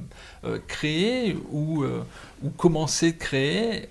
euh, 0.45 0.59
créer 0.67 1.37
ou, 1.51 1.83
euh, 1.83 2.03
ou 2.43 2.51
commencer 2.51 3.13
de 3.13 3.19
créer 3.19 3.89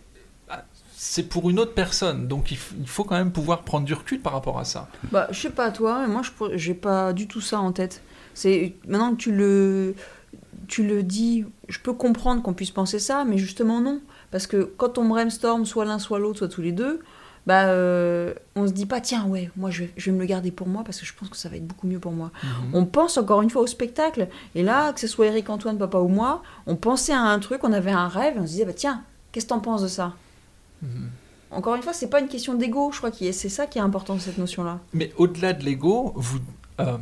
c'est 0.99 1.23
pour 1.23 1.49
une 1.49 1.59
autre 1.59 1.73
personne. 1.73 2.27
Donc 2.27 2.51
il, 2.51 2.57
faut 2.57 3.03
quand 3.03 3.15
même 3.15 3.31
pouvoir 3.31 3.61
prendre 3.61 3.85
du 3.85 3.93
recul 3.93 4.19
par 4.19 4.33
rapport 4.33 4.57
à 4.57 4.65
ça. 4.65 4.89
Bah, 5.11 5.27
je 5.29 5.39
sais 5.39 5.51
pas 5.51 5.71
toi, 5.71 6.01
mais 6.01 6.07
moi 6.11 6.21
je 6.23 6.57
j'ai 6.57 6.73
pas 6.73 7.13
du 7.13 7.27
tout 7.27 7.39
ça 7.39 7.59
en 7.59 7.71
tête. 7.71 8.01
C'est 8.33 8.73
maintenant 8.87 9.11
que 9.11 9.17
tu 9.17 9.31
le 9.31 9.95
tu 10.67 10.85
le 10.85 11.03
dis, 11.03 11.45
je 11.69 11.79
peux 11.79 11.93
comprendre 11.93 12.41
qu'on 12.41 12.53
puisse 12.53 12.71
penser 12.71 12.99
ça, 12.99 13.25
mais 13.25 13.37
justement 13.37 13.79
non. 13.79 14.01
Parce 14.31 14.47
que 14.47 14.63
quand 14.77 14.97
on 14.97 15.05
brainstorm 15.05 15.65
soit 15.65 15.85
l'un, 15.85 15.99
soit 15.99 16.19
l'autre, 16.19 16.39
soit 16.39 16.49
tous 16.49 16.61
les 16.61 16.71
deux, 16.71 16.99
bah, 17.47 17.67
euh, 17.67 18.33
on 18.57 18.67
se 18.67 18.73
dit 18.73 18.85
pas, 18.85 18.99
tiens, 18.99 19.25
ouais, 19.25 19.49
moi 19.55 19.71
je 19.71 19.83
vais, 19.83 19.93
je 19.95 20.11
vais 20.11 20.11
me 20.11 20.19
le 20.19 20.25
garder 20.25 20.51
pour 20.51 20.67
moi 20.67 20.83
parce 20.83 20.99
que 20.99 21.05
je 21.05 21.13
pense 21.13 21.29
que 21.29 21.37
ça 21.37 21.47
va 21.47 21.55
être 21.55 21.65
beaucoup 21.65 21.87
mieux 21.87 21.97
pour 21.97 22.11
moi. 22.11 22.29
Mhm. 22.43 22.49
On 22.73 22.85
pense 22.85 23.17
encore 23.17 23.41
une 23.41 23.49
fois 23.49 23.61
au 23.61 23.67
spectacle. 23.67 24.27
Et 24.53 24.63
là, 24.63 24.91
que 24.91 24.99
ce 24.99 25.07
soit 25.07 25.27
Eric, 25.27 25.49
Antoine, 25.49 25.77
papa 25.77 25.97
ou 25.97 26.09
moi, 26.09 26.43
on 26.65 26.75
pensait 26.75 27.13
à 27.13 27.21
un 27.21 27.39
truc, 27.39 27.63
on 27.63 27.71
avait 27.71 27.91
un 27.91 28.09
rêve, 28.09 28.35
et 28.35 28.39
on 28.39 28.45
se 28.45 28.51
disait, 28.51 28.65
bah, 28.65 28.73
tiens, 28.73 29.01
qu'est-ce 29.31 29.45
que 29.45 29.49
t'en 29.51 29.61
penses 29.61 29.81
de 29.81 29.87
ça? 29.87 30.13
Mhm. 30.81 31.09
Encore 31.51 31.75
une 31.75 31.81
fois, 31.83 31.93
c'est 31.93 32.09
pas 32.09 32.19
une 32.19 32.27
question 32.27 32.53
d'ego, 32.53 32.91
je 32.91 32.97
crois 32.97 33.11
que 33.11 33.31
c'est 33.31 33.47
ça 33.47 33.65
qui 33.65 33.77
est 33.77 33.81
important, 33.81 34.19
cette 34.19 34.37
notion-là. 34.37 34.81
Mais 34.91 35.13
au-delà 35.15 35.53
de 35.53 35.63
l'ego, 35.63 36.11
vous, 36.17 36.39
euh, 36.81 36.97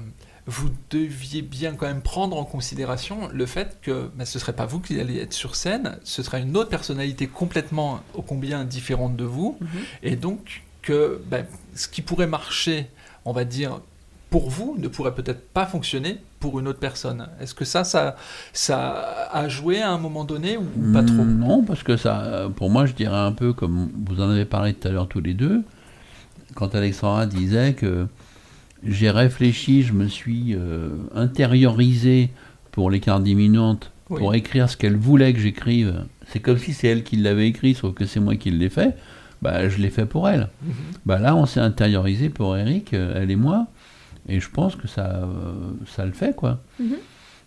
vous 0.48 0.70
deviez 0.92 1.42
bien 1.42 1.74
quand 1.74 1.88
même 1.88 2.02
prendre 2.02 2.38
en 2.38 2.46
considération 2.46 3.30
le 3.34 3.46
fait 3.48 3.80
que 3.82 4.10
bah, 4.16 4.26
ce 4.26 4.38
serait 4.38 4.54
pas 4.54 4.66
vous 4.68 4.80
qui 4.80 5.00
allez 5.00 5.18
être 5.18 5.34
sur 5.34 5.56
scène, 5.56 5.98
ce 6.04 6.22
serait 6.22 6.42
une 6.42 6.56
autre 6.56 6.70
personnalité 6.70 7.26
complètement 7.28 8.02
ô 8.14 8.22
combien 8.22 8.64
différente 8.64 9.16
de 9.16 9.24
vous, 9.24 9.58
Mhm. 9.60 9.68
et 10.04 10.16
donc 10.16 10.62
que 10.84 11.20
bah, 11.32 11.40
ce 11.74 11.88
qui 11.88 12.02
pourrait 12.04 12.28
marcher, 12.28 12.88
on 13.26 13.32
va 13.34 13.44
dire, 13.44 13.80
pour 14.30 14.50
vous, 14.50 14.76
ne 14.78 14.88
pourrait 14.88 15.16
peut-être 15.16 15.50
pas 15.50 15.66
fonctionner 15.66 16.18
pour 16.40 16.60
une 16.60 16.68
autre 16.68 16.80
personne. 16.80 17.28
Est-ce 17.40 17.56
que 17.56 17.66
ça, 17.66 17.84
ça, 17.84 18.16
ça 18.54 19.28
a 19.32 19.48
joué 19.48 19.82
à 19.82 19.90
un 19.92 19.98
moment 19.98 20.26
donné 20.26 20.58
ou 20.58 20.66
pas 20.94 21.02
trop? 21.04 21.24
Mm, 21.24 21.40
Non, 21.40 21.64
parce 21.64 21.82
que 21.84 21.98
ça, 21.98 22.50
pour 22.56 22.70
moi, 22.70 22.86
je 22.86 22.94
dirais 22.94 23.18
un 23.18 23.32
peu 23.32 23.54
comme 23.54 23.90
vous 24.06 24.22
en 24.22 24.30
avez 24.30 24.46
parlé 24.46 24.74
tout 24.76 24.88
à 24.88 24.92
l'heure 24.92 25.08
tous 25.08 25.22
les 25.22 25.34
deux, 25.34 25.64
quand 26.54 26.76
Alexandra 26.76 27.26
disait 27.26 27.74
que 27.74 28.08
j'ai 28.86 29.10
réfléchi, 29.10 29.84
je 29.84 29.94
me 29.94 30.08
suis 30.08 30.54
euh, 30.56 30.90
intériorisé 31.14 32.30
pour 32.72 32.90
les 32.90 33.00
cartes 33.00 33.24
Oui. 33.26 34.20
pour 34.20 34.36
écrire 34.36 34.70
ce 34.70 34.78
qu'elle 34.78 34.96
voulait 34.98 35.34
que 35.34 35.40
j'écrive. 35.40 36.06
C'est 36.28 36.40
comme 36.40 36.58
si 36.58 36.74
c'est 36.74 36.88
elle 36.88 37.04
qui 37.04 37.16
l'avait 37.18 37.48
écrit, 37.48 37.74
sauf 37.74 37.94
que 37.94 38.06
c'est 38.06 38.20
moi 38.20 38.36
qui 38.36 38.52
l'ai 38.52 38.70
fait. 38.70 38.96
Bah, 39.42 39.68
je 39.70 39.78
l'ai 39.80 39.90
fait 39.90 40.06
pour 40.06 40.28
elle. 40.30 40.50
Mhm. 40.64 40.74
Bah 41.06 41.20
là, 41.20 41.36
on 41.36 41.46
s'est 41.46 41.60
intériorisé 41.60 42.30
pour 42.30 42.58
Eric, 42.58 42.94
euh, 42.94 43.14
elle 43.22 43.32
et 43.32 43.36
moi, 43.36 43.68
et 44.28 44.40
je 44.40 44.50
pense 44.50 44.76
que 44.76 44.88
ça, 44.88 45.06
euh, 45.24 45.54
ça 45.86 46.06
le 46.06 46.14
fait, 46.14 46.36
quoi. 46.36 46.62
Mhm. 46.80 46.96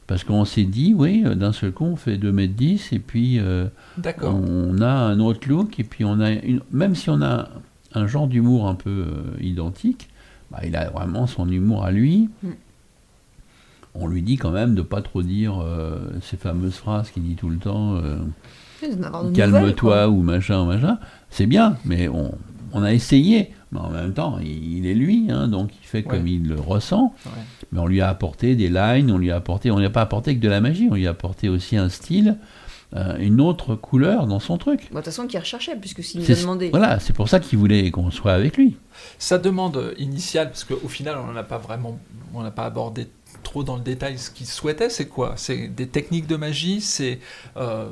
Parce 0.06 0.24
qu'on 0.24 0.44
s'est 0.44 0.64
dit, 0.64 0.94
oui, 0.94 1.22
euh, 1.26 1.34
d'un 1.34 1.52
seul 1.52 1.72
coup, 1.72 1.84
on 1.84 1.96
fait 1.96 2.16
2m10, 2.16 2.92
et 2.94 2.98
puis 2.98 3.38
euh, 3.40 3.66
on 4.22 4.80
a 4.80 4.88
un 4.90 5.18
autre 5.20 5.48
look, 5.48 5.78
et 5.80 5.84
puis 5.84 6.04
on 6.04 6.20
a 6.20 6.30
une, 6.30 6.60
même 6.72 6.94
si 6.94 7.10
on 7.10 7.20
a 7.20 7.48
un 7.94 8.06
genre 8.06 8.26
d'humour 8.28 8.68
un 8.68 8.74
peu 8.74 8.90
euh, 8.90 9.22
identique, 9.42 10.08
bah, 10.50 10.60
il 10.64 10.76
a 10.76 10.90
vraiment 10.90 11.26
son 11.26 11.48
humour 11.50 11.84
à 11.84 11.90
lui. 11.90 12.28
Mm. 12.42 12.48
On 13.94 14.06
lui 14.06 14.22
dit 14.22 14.36
quand 14.36 14.50
même 14.52 14.74
de 14.74 14.82
pas 14.82 15.02
trop 15.02 15.22
dire 15.22 15.60
euh, 15.60 15.98
ces 16.22 16.36
fameuses 16.36 16.74
phrases 16.76 17.10
qu'il 17.10 17.24
dit 17.24 17.34
tout 17.34 17.48
le 17.48 17.56
temps. 17.56 17.96
euh, 17.96 18.16
calme-toi 19.34 20.08
ou 20.08 20.22
machin, 20.22 20.64
machin. 20.66 20.98
C'est 21.30 21.46
bien, 21.46 21.76
mais 21.84 22.06
on, 22.08 22.32
on 22.72 22.82
a 22.82 22.92
essayé. 22.92 23.52
Mais 23.72 23.80
en 23.80 23.90
même 23.90 24.12
temps, 24.14 24.38
il, 24.40 24.78
il 24.78 24.86
est 24.86 24.94
lui, 24.94 25.30
hein, 25.30 25.48
donc 25.48 25.70
il 25.82 25.86
fait 25.86 26.02
comme 26.02 26.26
il 26.26 26.48
le 26.48 26.54
ressent. 26.58 27.12
Ouais. 27.26 27.32
Mais 27.72 27.80
on 27.80 27.86
lui 27.86 28.00
a 28.00 28.08
apporté 28.08 28.54
des 28.56 28.68
lines, 28.68 29.10
on 29.10 29.18
lui 29.18 29.30
a 29.30 29.36
apporté, 29.36 29.70
on 29.70 29.78
lui 29.78 29.84
a 29.84 29.90
pas 29.90 30.00
apporté 30.02 30.34
que 30.36 30.40
de 30.40 30.48
la 30.48 30.60
magie, 30.60 30.88
on 30.90 30.94
lui 30.94 31.06
a 31.06 31.10
apporté 31.10 31.48
aussi 31.50 31.76
un 31.76 31.88
style, 31.90 32.36
euh, 32.96 33.16
une 33.18 33.40
autre 33.40 33.74
couleur 33.74 34.26
dans 34.26 34.40
son 34.40 34.56
truc. 34.56 34.80
Bon, 34.80 34.86
De 34.86 34.94
toute 34.96 35.04
façon, 35.06 35.26
qu'il 35.26 35.38
recherchait, 35.38 35.76
puisque 35.76 36.02
s'il 36.02 36.20
nous 36.20 36.30
a 36.30 36.34
demandé. 36.34 36.70
Voilà, 36.70 36.98
c'est 37.00 37.12
pour 37.12 37.28
ça 37.28 37.38
qu'il 37.40 37.58
voulait 37.58 37.90
qu'on 37.90 38.10
soit 38.10 38.32
avec 38.32 38.56
lui. 38.56 38.76
Sa 39.18 39.38
demande 39.38 39.94
initiale, 39.98 40.48
parce 40.48 40.64
qu'au 40.64 40.88
final, 40.88 41.18
on 41.28 41.32
n'a 41.32 41.42
pas 41.42 41.58
vraiment, 41.58 41.98
on 42.34 42.42
n'a 42.42 42.50
pas 42.50 42.64
abordé 42.64 43.08
trop 43.42 43.62
dans 43.62 43.76
le 43.76 43.82
détail 43.82 44.18
ce 44.18 44.30
qu'il 44.30 44.46
souhaitait, 44.46 44.88
c'est 44.90 45.06
quoi? 45.06 45.34
C'est 45.36 45.68
des 45.68 45.86
techniques 45.86 46.26
de 46.26 46.36
magie? 46.36 46.80
C'est 46.80 47.18
euh, 47.56 47.86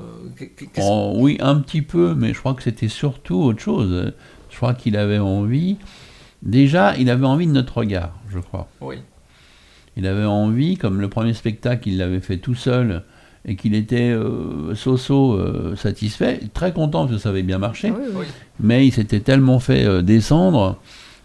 Oh, 0.79 1.13
oui, 1.17 1.37
un 1.41 1.57
petit 1.61 1.83
peu, 1.83 2.15
mais 2.15 2.33
je 2.33 2.39
crois 2.39 2.55
que 2.55 2.63
c'était 2.63 2.89
surtout 2.89 3.37
autre 3.37 3.61
chose. 3.61 4.13
Je 4.51 4.57
crois 4.57 4.75
qu'il 4.75 4.97
avait 4.97 5.19
envie. 5.19 5.77
Déjà, 6.43 6.97
il 6.97 7.11
avait 7.11 7.27
envie 7.27 7.47
de 7.47 7.53
notre 7.53 7.79
regard, 7.79 8.15
je 8.31 8.39
crois. 8.39 8.69
oui, 8.81 8.97
Il 9.97 10.07
avait 10.07 10.25
envie, 10.25 10.77
comme 10.77 11.01
le 11.01 11.09
premier 11.09 11.35
spectacle, 11.35 11.89
il 11.89 11.99
l'avait 11.99 12.21
fait 12.21 12.39
tout 12.39 12.55
seul 12.55 13.05
et 13.47 13.55
qu'il 13.57 13.75
était 13.75 14.11
euh, 14.11 14.75
so-so 14.75 15.35
euh, 15.35 15.77
satisfait, 15.77 16.41
très 16.53 16.73
content 16.73 17.03
parce 17.07 17.13
que 17.13 17.19
ça 17.19 17.29
avait 17.29 17.43
bien 17.45 17.59
marché, 17.59 17.91
oui, 17.91 17.99
oui. 18.09 18.13
oui, 18.21 18.27
mais 18.61 18.87
il 18.87 18.91
s'était 18.93 19.21
tellement 19.21 19.61
fait 19.61 19.85
euh, 19.85 20.03
descendre, 20.03 20.79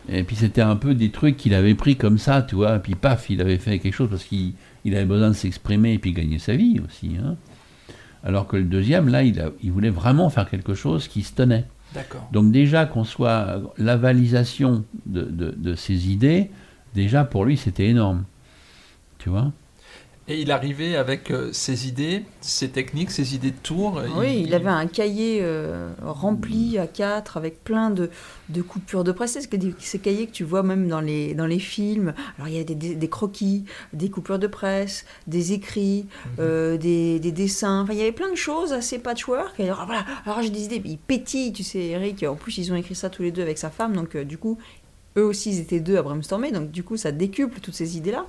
et 0.07 0.23
puis 0.23 0.35
c'était 0.35 0.61
un 0.61 0.75
peu 0.75 0.93
des 0.93 1.09
trucs 1.09 1.35
qu'il 1.37 1.53
avait 1.55 1.73
pris 1.75 1.95
comme 1.95 2.17
ça, 2.19 2.41
tu 2.43 2.55
vois, 2.55 2.75
et 2.75 2.79
puis 2.79 2.95
paf, 2.95 3.29
il 3.29 3.41
avait 3.41 3.57
fait 3.57 3.79
quelque 3.79 3.93
chose 3.95 4.09
parce 4.09 4.23
qu'il 4.23 4.53
il 4.85 4.95
avait 4.95 5.05
besoin 5.05 5.29
de 5.29 5.33
s'exprimer 5.35 5.93
et 5.93 5.97
puis 5.99 6.11
gagner 6.13 6.37
sa 6.39 6.55
vie 6.55 6.79
aussi. 6.87 7.11
hein. 7.23 7.35
Alors 8.23 8.47
que 8.47 8.55
le 8.57 8.63
deuxième, 8.65 9.09
là, 9.09 9.23
il, 9.23 9.39
a- 9.39 9.49
il 9.63 9.71
voulait 9.71 9.89
vraiment 9.89 10.29
faire 10.29 10.47
quelque 10.49 10.75
chose 10.75 11.07
qui 11.07 11.23
se 11.23 11.33
tenait. 11.33 11.65
d'accord. 11.95 12.27
Donc 12.31 12.51
déjà 12.51 12.85
qu'on 12.85 13.03
soit 13.03 13.61
l'avalisation 13.79 14.83
de, 15.07 15.21
de, 15.23 15.53
de 15.57 15.75
ses 15.75 16.09
idées, 16.11 16.51
déjà 16.93 17.23
pour 17.23 17.45
lui 17.45 17.57
c'était 17.57 17.87
énorme. 17.87 18.23
Tu 19.17 19.29
vois? 19.29 19.51
Et 20.27 20.39
il 20.39 20.51
arrivait 20.51 20.95
avec 20.95 21.31
euh, 21.31 21.51
ses 21.51 21.87
idées, 21.87 22.23
ses 22.41 22.69
techniques, 22.69 23.09
ses 23.11 23.35
idées 23.35 23.51
de 23.51 23.57
tour. 23.57 24.01
Oui, 24.17 24.43
il 24.45 24.53
avait 24.53 24.69
un 24.69 24.85
cahier 24.85 25.39
euh, 25.41 25.89
rempli 26.01 26.77
à 26.77 26.85
quatre 26.87 27.37
avec 27.37 27.63
plein 27.63 27.89
de, 27.89 28.09
de 28.49 28.61
coupures 28.61 29.03
de 29.03 29.11
presse. 29.11 29.33
C'est 29.33 29.49
ces 29.79 29.99
cahiers 29.99 30.27
que 30.27 30.31
tu 30.31 30.43
vois 30.43 30.61
même 30.63 30.87
dans 30.87 31.01
les, 31.01 31.33
dans 31.33 31.47
les 31.47 31.59
films. 31.59 32.13
Alors 32.37 32.47
il 32.47 32.55
y 32.55 32.59
a 32.59 32.63
des, 32.63 32.75
des- 32.75 32.95
des 32.95 33.09
croquis, 33.09 33.65
des 33.93 34.09
coupures 34.09 34.39
de 34.39 34.47
presse, 34.47 35.05
des 35.27 35.53
écrits, 35.53 36.05
Mhm. 36.25 36.31
euh, 36.39 36.77
des, 36.77 37.19
des 37.19 37.31
dessins. 37.31 37.81
Enfin, 37.81 37.93
il 37.93 37.99
y 37.99 38.03
avait 38.03 38.11
plein 38.11 38.29
de 38.31 38.35
choses 38.35 38.73
assez 38.73 38.99
patchwork. 38.99 39.59
Et 39.59 39.63
alors 39.65 39.85
voilà, 39.85 40.05
alors 40.25 40.41
j'ai 40.43 40.49
des 40.51 40.63
idées. 40.65 40.81
Il 40.85 40.97
pétille, 40.99 41.51
tu 41.51 41.63
sais, 41.63 41.79
Eric. 41.87 42.23
En 42.23 42.35
plus, 42.35 42.57
ils 42.59 42.71
ont 42.71 42.75
écrit 42.75 42.95
ça 42.95 43.09
tous 43.09 43.23
les 43.23 43.31
deux 43.31 43.41
avec 43.41 43.57
sa 43.57 43.71
femme. 43.71 43.95
Donc 43.95 44.15
du 44.15 44.37
coup, 44.37 44.59
eux 45.17 45.25
aussi, 45.25 45.49
ils 45.49 45.59
étaient 45.59 45.81
deux 45.81 45.97
à 45.97 46.03
brainstormer. 46.03 46.51
Donc 46.51 46.71
du 46.71 46.83
coup, 46.83 46.95
ça 46.95 47.11
décuple 47.11 47.59
toutes 47.59 47.73
ces 47.75 47.97
idées-là. 47.97 48.25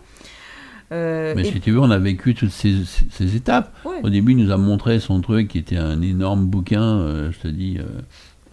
Euh, 0.93 1.33
Mais 1.35 1.43
et- 1.49 1.53
si 1.53 1.61
tu 1.61 1.71
veux, 1.73 1.81
on 1.81 1.91
a 1.91 1.99
vécu 1.99 2.35
toutes 2.35 2.51
ces, 2.51 2.75
ces 3.11 3.35
étapes. 3.37 3.73
ouais. 3.85 4.01
Au 4.03 4.11
début, 4.11 4.33
il 4.33 4.39
nous 4.45 4.53
a 4.53 4.57
montré 4.57 5.01
son 5.01 5.21
truc 5.21 5.49
qui 5.49 5.59
était 5.59 5.77
un 5.79 6.01
énorme 6.03 6.45
bouquin, 6.47 6.83
euh, 6.83 7.33
je 7.33 7.39
te 7.39 7.49
dis, 7.49 7.79
euh, 7.79 7.85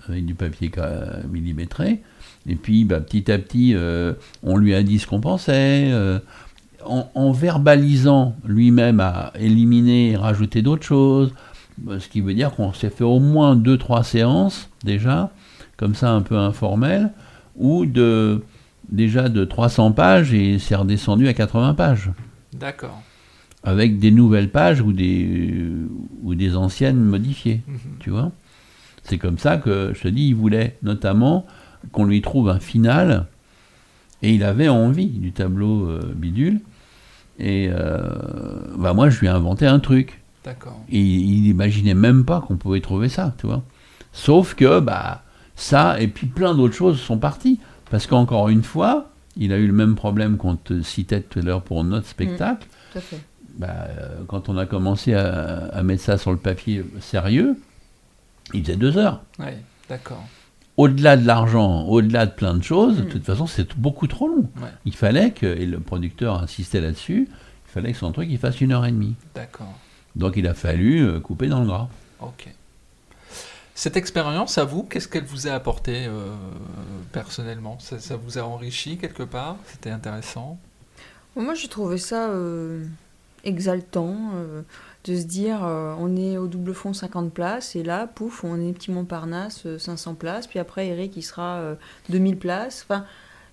avec 0.07 0.25
du 0.25 0.33
papier 0.35 0.71
millimétré. 1.31 2.01
Et 2.47 2.55
puis, 2.55 2.85
bah, 2.85 2.99
petit 3.01 3.29
à 3.31 3.37
petit, 3.37 3.75
on 4.43 4.57
lui 4.57 4.73
a 4.73 4.81
dit 4.83 4.97
ce 4.99 5.05
qu'on 5.07 5.19
pensait. 5.21 5.91
en, 6.85 7.09
en 7.13 7.31
verbalisant 7.33 8.35
lui-même 8.45 9.01
à 9.01 9.33
éliminer 9.37 10.11
et 10.11 10.15
rajouter 10.15 10.61
d'autres 10.61 10.85
choses. 10.85 11.33
Bah, 11.77 11.99
Ce 11.99 12.07
qui 12.07 12.21
veut 12.21 12.33
dire 12.33 12.51
qu'on 12.51 12.71
s'est 12.73 12.89
fait 12.89 13.03
au 13.03 13.19
moins 13.19 13.55
deux, 13.57 13.77
trois 13.77 14.03
séances 14.03 14.69
déjà, 14.85 15.29
comme 15.75 15.93
ça 15.93 16.11
un 16.11 16.21
peu 16.21 16.37
informelles, 16.37 17.11
ou 17.57 17.85
de 17.85 18.41
déjà 18.89 19.27
de 19.29 19.43
300 19.45 19.91
pages 19.91 20.33
et 20.33 20.57
c'est 20.57 20.75
redescendu 20.75 21.27
à 21.27 21.33
80 21.33 21.73
pages 21.73 22.09
D'accord. 22.53 23.01
avec 23.63 23.99
des 23.99 24.11
nouvelles 24.11 24.49
pages 24.49 24.79
ou 24.81 24.93
des, 24.93 25.59
ou 26.23 26.33
des 26.35 26.55
anciennes 26.55 26.99
modifiées, 27.03 27.61
Mhm. 27.67 27.77
tu 27.99 28.09
vois. 28.09 28.31
C'est 29.03 29.17
comme 29.17 29.37
ça 29.37 29.57
que, 29.57 29.91
je 29.93 30.01
te 30.01 30.07
dis, 30.07 30.27
il 30.29 30.35
voulait 30.35 30.77
notamment 30.81 31.45
qu'on 31.91 32.05
lui 32.05 32.21
trouve 32.21 32.49
un 32.49 32.59
final, 32.59 33.27
et 34.21 34.33
il 34.33 34.43
avait 34.43 34.69
envie 34.69 35.07
du 35.07 35.31
tableau 35.33 35.87
euh, 35.87 36.13
bidule, 36.15 36.61
et 37.37 37.69
euh, 37.71 38.01
bah 38.77 38.93
moi 38.93 39.09
je 39.09 39.19
lui 39.19 39.27
ai 39.27 39.29
inventé 39.29 39.65
un 39.67 39.79
truc, 39.79 40.21
D'accord. 40.45 40.79
et 40.89 40.99
il 41.01 41.47
imaginait 41.47 41.93
même 41.93 42.23
pas 42.25 42.41
qu'on 42.41 42.57
pouvait 42.57 42.81
trouver 42.81 43.09
ça, 43.09 43.33
tu 43.39 43.47
vois. 43.47 43.63
Sauf 44.13 44.55
que, 44.55 44.79
bah, 44.79 45.23
ça, 45.55 45.99
et 46.01 46.07
puis 46.07 46.27
plein 46.27 46.55
d'autres 46.55 46.75
choses 46.75 46.99
sont 46.99 47.17
parties, 47.17 47.59
parce 47.91 48.07
qu'encore 48.07 48.49
une 48.49 48.63
fois, 48.63 49.08
il 49.39 49.51
a 49.53 49.57
eu 49.57 49.65
le 49.65 49.73
même 49.73 49.95
problème 49.95 50.37
qu'on 50.37 50.55
te 50.55 50.81
citait 50.81 51.21
tout 51.21 51.39
à 51.39 51.41
l'heure 51.41 51.63
pour 51.63 51.83
notre 51.83 52.05
spectacle, 52.07 52.67
Tout 52.91 52.99
à 52.99 53.01
fait. 53.01 53.19
bah, 53.57 53.67
euh, 53.89 54.19
quand 54.27 54.47
on 54.49 54.57
a 54.57 54.65
commencé 54.67 55.13
à, 55.15 55.65
à 55.67 55.81
mettre 55.81 56.03
ça 56.03 56.17
sur 56.19 56.29
le 56.31 56.37
papier 56.37 56.83
sérieux, 56.99 57.57
il 58.53 58.63
faisait 58.63 58.75
deux 58.77 58.97
heures. 58.97 59.21
Oui, 59.39 59.47
d'accord. 59.89 60.23
Au-delà 60.77 61.17
de 61.17 61.25
l'argent, 61.27 61.83
au-delà 61.87 62.25
de 62.25 62.31
plein 62.31 62.53
de 62.53 62.63
choses, 62.63 62.97
de 62.97 63.03
Mm. 63.03 63.07
toute 63.09 63.25
façon, 63.25 63.47
c'est 63.47 63.77
beaucoup 63.77 64.07
trop 64.07 64.27
long. 64.27 64.49
Ouais. 64.61 64.69
Il 64.85 64.95
fallait 64.95 65.31
que, 65.31 65.45
et 65.45 65.65
le 65.65 65.79
producteur 65.79 66.41
insistait 66.41 66.79
là-dessus, 66.81 67.27
il 67.29 67.71
fallait 67.71 67.91
que 67.91 67.97
son 67.97 68.11
truc 68.11 68.27
il 68.31 68.37
fasse 68.37 68.61
une 68.61 68.71
heure 68.71 68.85
et 68.85 68.91
demie. 68.91 69.15
D'accord. 69.35 69.73
Donc 70.15 70.35
il 70.37 70.47
a 70.47 70.53
fallu 70.53 71.01
euh, 71.05 71.19
couper 71.19 71.47
dans 71.47 71.59
le 71.61 71.65
gras. 71.67 71.89
Ok. 72.21 72.47
Cette 73.79 73.95
expérience, 73.95 74.57
à 74.57 74.65
vous, 74.65 74.83
qu'est-ce 74.83 75.07
qu'elle 75.07 75.23
vous 75.23 75.47
a 75.47 75.51
apporté 75.51 76.05
euh, 76.05 76.35
personnellement? 77.13 77.79
Ça, 77.79 78.17
vous 78.17 78.37
a 78.37 78.41
enrichi 78.41 78.97
quelque 78.97 79.23
part? 79.23 79.55
C'était 79.67 79.89
intéressant? 79.89 80.59
Moi, 81.37 81.53
j'ai 81.53 81.69
trouvé 81.69 81.97
ça 81.97 82.27
euh, 82.27 82.83
exaltant 83.45 84.31
euh, 84.35 84.63
de 85.05 85.15
se 85.15 85.23
dire 85.23 85.61
on 85.61 86.17
est 86.17 86.37
au 86.37 86.47
double 86.47 86.73
fond 86.73 86.91
50 86.91 87.33
places 87.33 87.77
et 87.77 87.83
là, 87.83 88.05
pouf, 88.05 88.43
on 88.43 88.59
est 88.59 88.73
petit 88.73 88.91
Montparnasse 88.91 89.65
euh, 89.65 89.79
500 89.79 90.15
places. 90.15 90.45
Puis 90.45 90.59
après, 90.59 90.87
Eric, 90.87 91.15
il 91.15 91.23
sera 91.23 91.59
euh, 91.59 91.75
2000 92.09 92.37
places. 92.37 92.85
Enfin, 92.85 93.05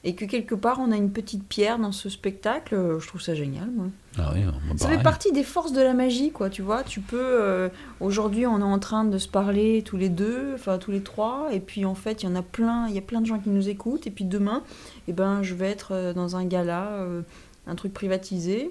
et 0.07 0.15
que 0.15 0.25
quelque 0.25 0.55
part 0.55 0.79
on 0.81 0.93
a 0.93 0.97
une 0.97 1.11
petite 1.11 1.45
pierre 1.47 1.79
dans 1.79 1.93
ce 1.93 2.09
spectacle, 2.09 2.75
euh, 2.75 2.99
je 3.01 3.07
trouve 3.09 3.21
ça 3.21 3.35
génial. 3.35 3.69
Moi. 3.71 3.87
Ah 4.19 4.31
oui, 4.35 4.45
moi, 4.45 4.55
Ça 4.77 4.89
fait 4.89 5.03
partie 5.03 5.31
des 5.33 5.43
forces 5.43 5.73
de 5.73 5.83
la 5.83 5.93
magie, 5.93 6.31
quoi, 6.31 6.49
tu 6.49 6.63
vois. 6.63 6.83
Tu 6.85 7.01
peux. 7.01 7.19
euh, 7.21 7.69
Aujourd'hui, 8.01 8.47
on 8.47 8.61
est 8.61 8.63
en 8.63 8.79
train 8.79 9.05
de 9.05 9.19
se 9.19 9.29
parler 9.29 9.83
tous 9.85 9.99
les 9.99 10.09
deux, 10.09 10.53
enfin 10.55 10.79
tous 10.79 10.91
les 10.91 11.03
trois, 11.03 11.49
et 11.53 11.61
puis 11.61 11.85
en 11.85 11.95
fait, 11.95 12.23
il 12.23 12.27
y 12.27 12.33
en 12.33 12.35
a 12.37 12.41
plein, 12.43 12.89
il 12.89 12.95
y 12.95 12.99
a 12.99 13.03
plein 13.03 13.21
de 13.21 13.27
gens 13.27 13.39
qui 13.39 13.51
nous 13.51 13.69
écoutent, 13.69 14.07
et 14.07 14.11
puis 14.11 14.25
demain, 14.25 14.63
eh 15.09 15.13
ben, 15.13 15.43
je 15.43 15.55
vais 15.55 15.69
être 15.69 15.89
euh, 15.93 16.15
dans 16.15 16.37
un 16.37 16.47
gala, 16.47 16.85
euh, 16.93 17.21
un 17.67 17.75
truc 17.75 17.93
privatisé. 17.93 18.71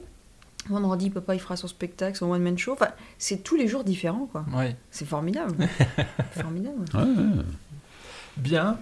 Vendredi, 0.67 1.12
papa, 1.12 1.36
il 1.36 1.39
fera 1.39 1.56
son 1.58 1.67
spectacle, 1.67 2.17
son 2.17 2.32
one-man 2.32 2.58
show. 2.58 2.71
Enfin, 2.74 2.88
c'est 3.19 3.43
tous 3.43 3.56
les 3.56 3.67
jours 3.67 3.84
différents, 3.84 4.28
quoi. 4.32 4.45
Ouais. 4.56 4.76
C'est 4.89 5.06
formidable. 5.06 5.54
formidable. 6.32 6.86
Ouais, 6.95 7.02
ouais. 7.02 7.43
Bien. 8.38 8.80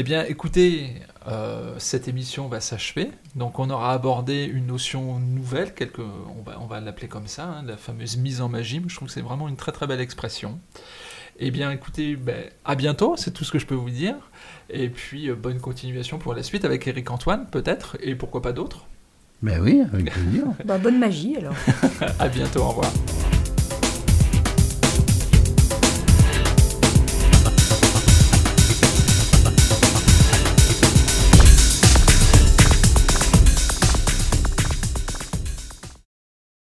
Eh 0.00 0.04
bien, 0.04 0.24
écoutez, 0.26 0.92
euh, 1.26 1.74
cette 1.78 2.06
émission 2.06 2.46
va 2.46 2.60
s'achever. 2.60 3.10
Donc, 3.34 3.58
on 3.58 3.68
aura 3.68 3.92
abordé 3.92 4.44
une 4.44 4.68
notion 4.68 5.18
nouvelle, 5.18 5.74
quelque, 5.74 6.02
on 6.02 6.40
va, 6.48 6.56
on 6.60 6.66
va 6.66 6.80
l'appeler 6.80 7.08
comme 7.08 7.26
ça, 7.26 7.46
hein, 7.46 7.64
la 7.66 7.76
fameuse 7.76 8.16
mise 8.16 8.40
en 8.40 8.48
magie. 8.48 8.80
Je 8.86 8.94
trouve 8.94 9.08
que 9.08 9.14
c'est 9.14 9.22
vraiment 9.22 9.48
une 9.48 9.56
très 9.56 9.72
très 9.72 9.88
belle 9.88 10.00
expression. 10.00 10.60
Eh 11.40 11.50
bien, 11.50 11.72
écoutez, 11.72 12.14
ben, 12.14 12.44
à 12.64 12.76
bientôt, 12.76 13.16
c'est 13.16 13.32
tout 13.32 13.42
ce 13.42 13.50
que 13.50 13.58
je 13.58 13.66
peux 13.66 13.74
vous 13.74 13.90
dire. 13.90 14.14
Et 14.70 14.88
puis, 14.88 15.30
euh, 15.30 15.34
bonne 15.34 15.58
continuation 15.58 16.18
pour 16.18 16.32
la 16.32 16.44
suite 16.44 16.64
avec 16.64 16.86
Eric 16.86 17.10
Antoine, 17.10 17.48
peut-être, 17.50 17.96
et 18.00 18.14
pourquoi 18.14 18.40
pas 18.40 18.52
d'autres. 18.52 18.86
Ben 19.42 19.60
oui, 19.60 19.80
avec 19.80 20.12
plaisir. 20.12 20.44
Bah, 20.64 20.78
bonne 20.78 21.00
magie, 21.00 21.34
alors. 21.38 21.56
à 22.20 22.28
bientôt, 22.28 22.60
au 22.60 22.68
revoir. 22.68 22.92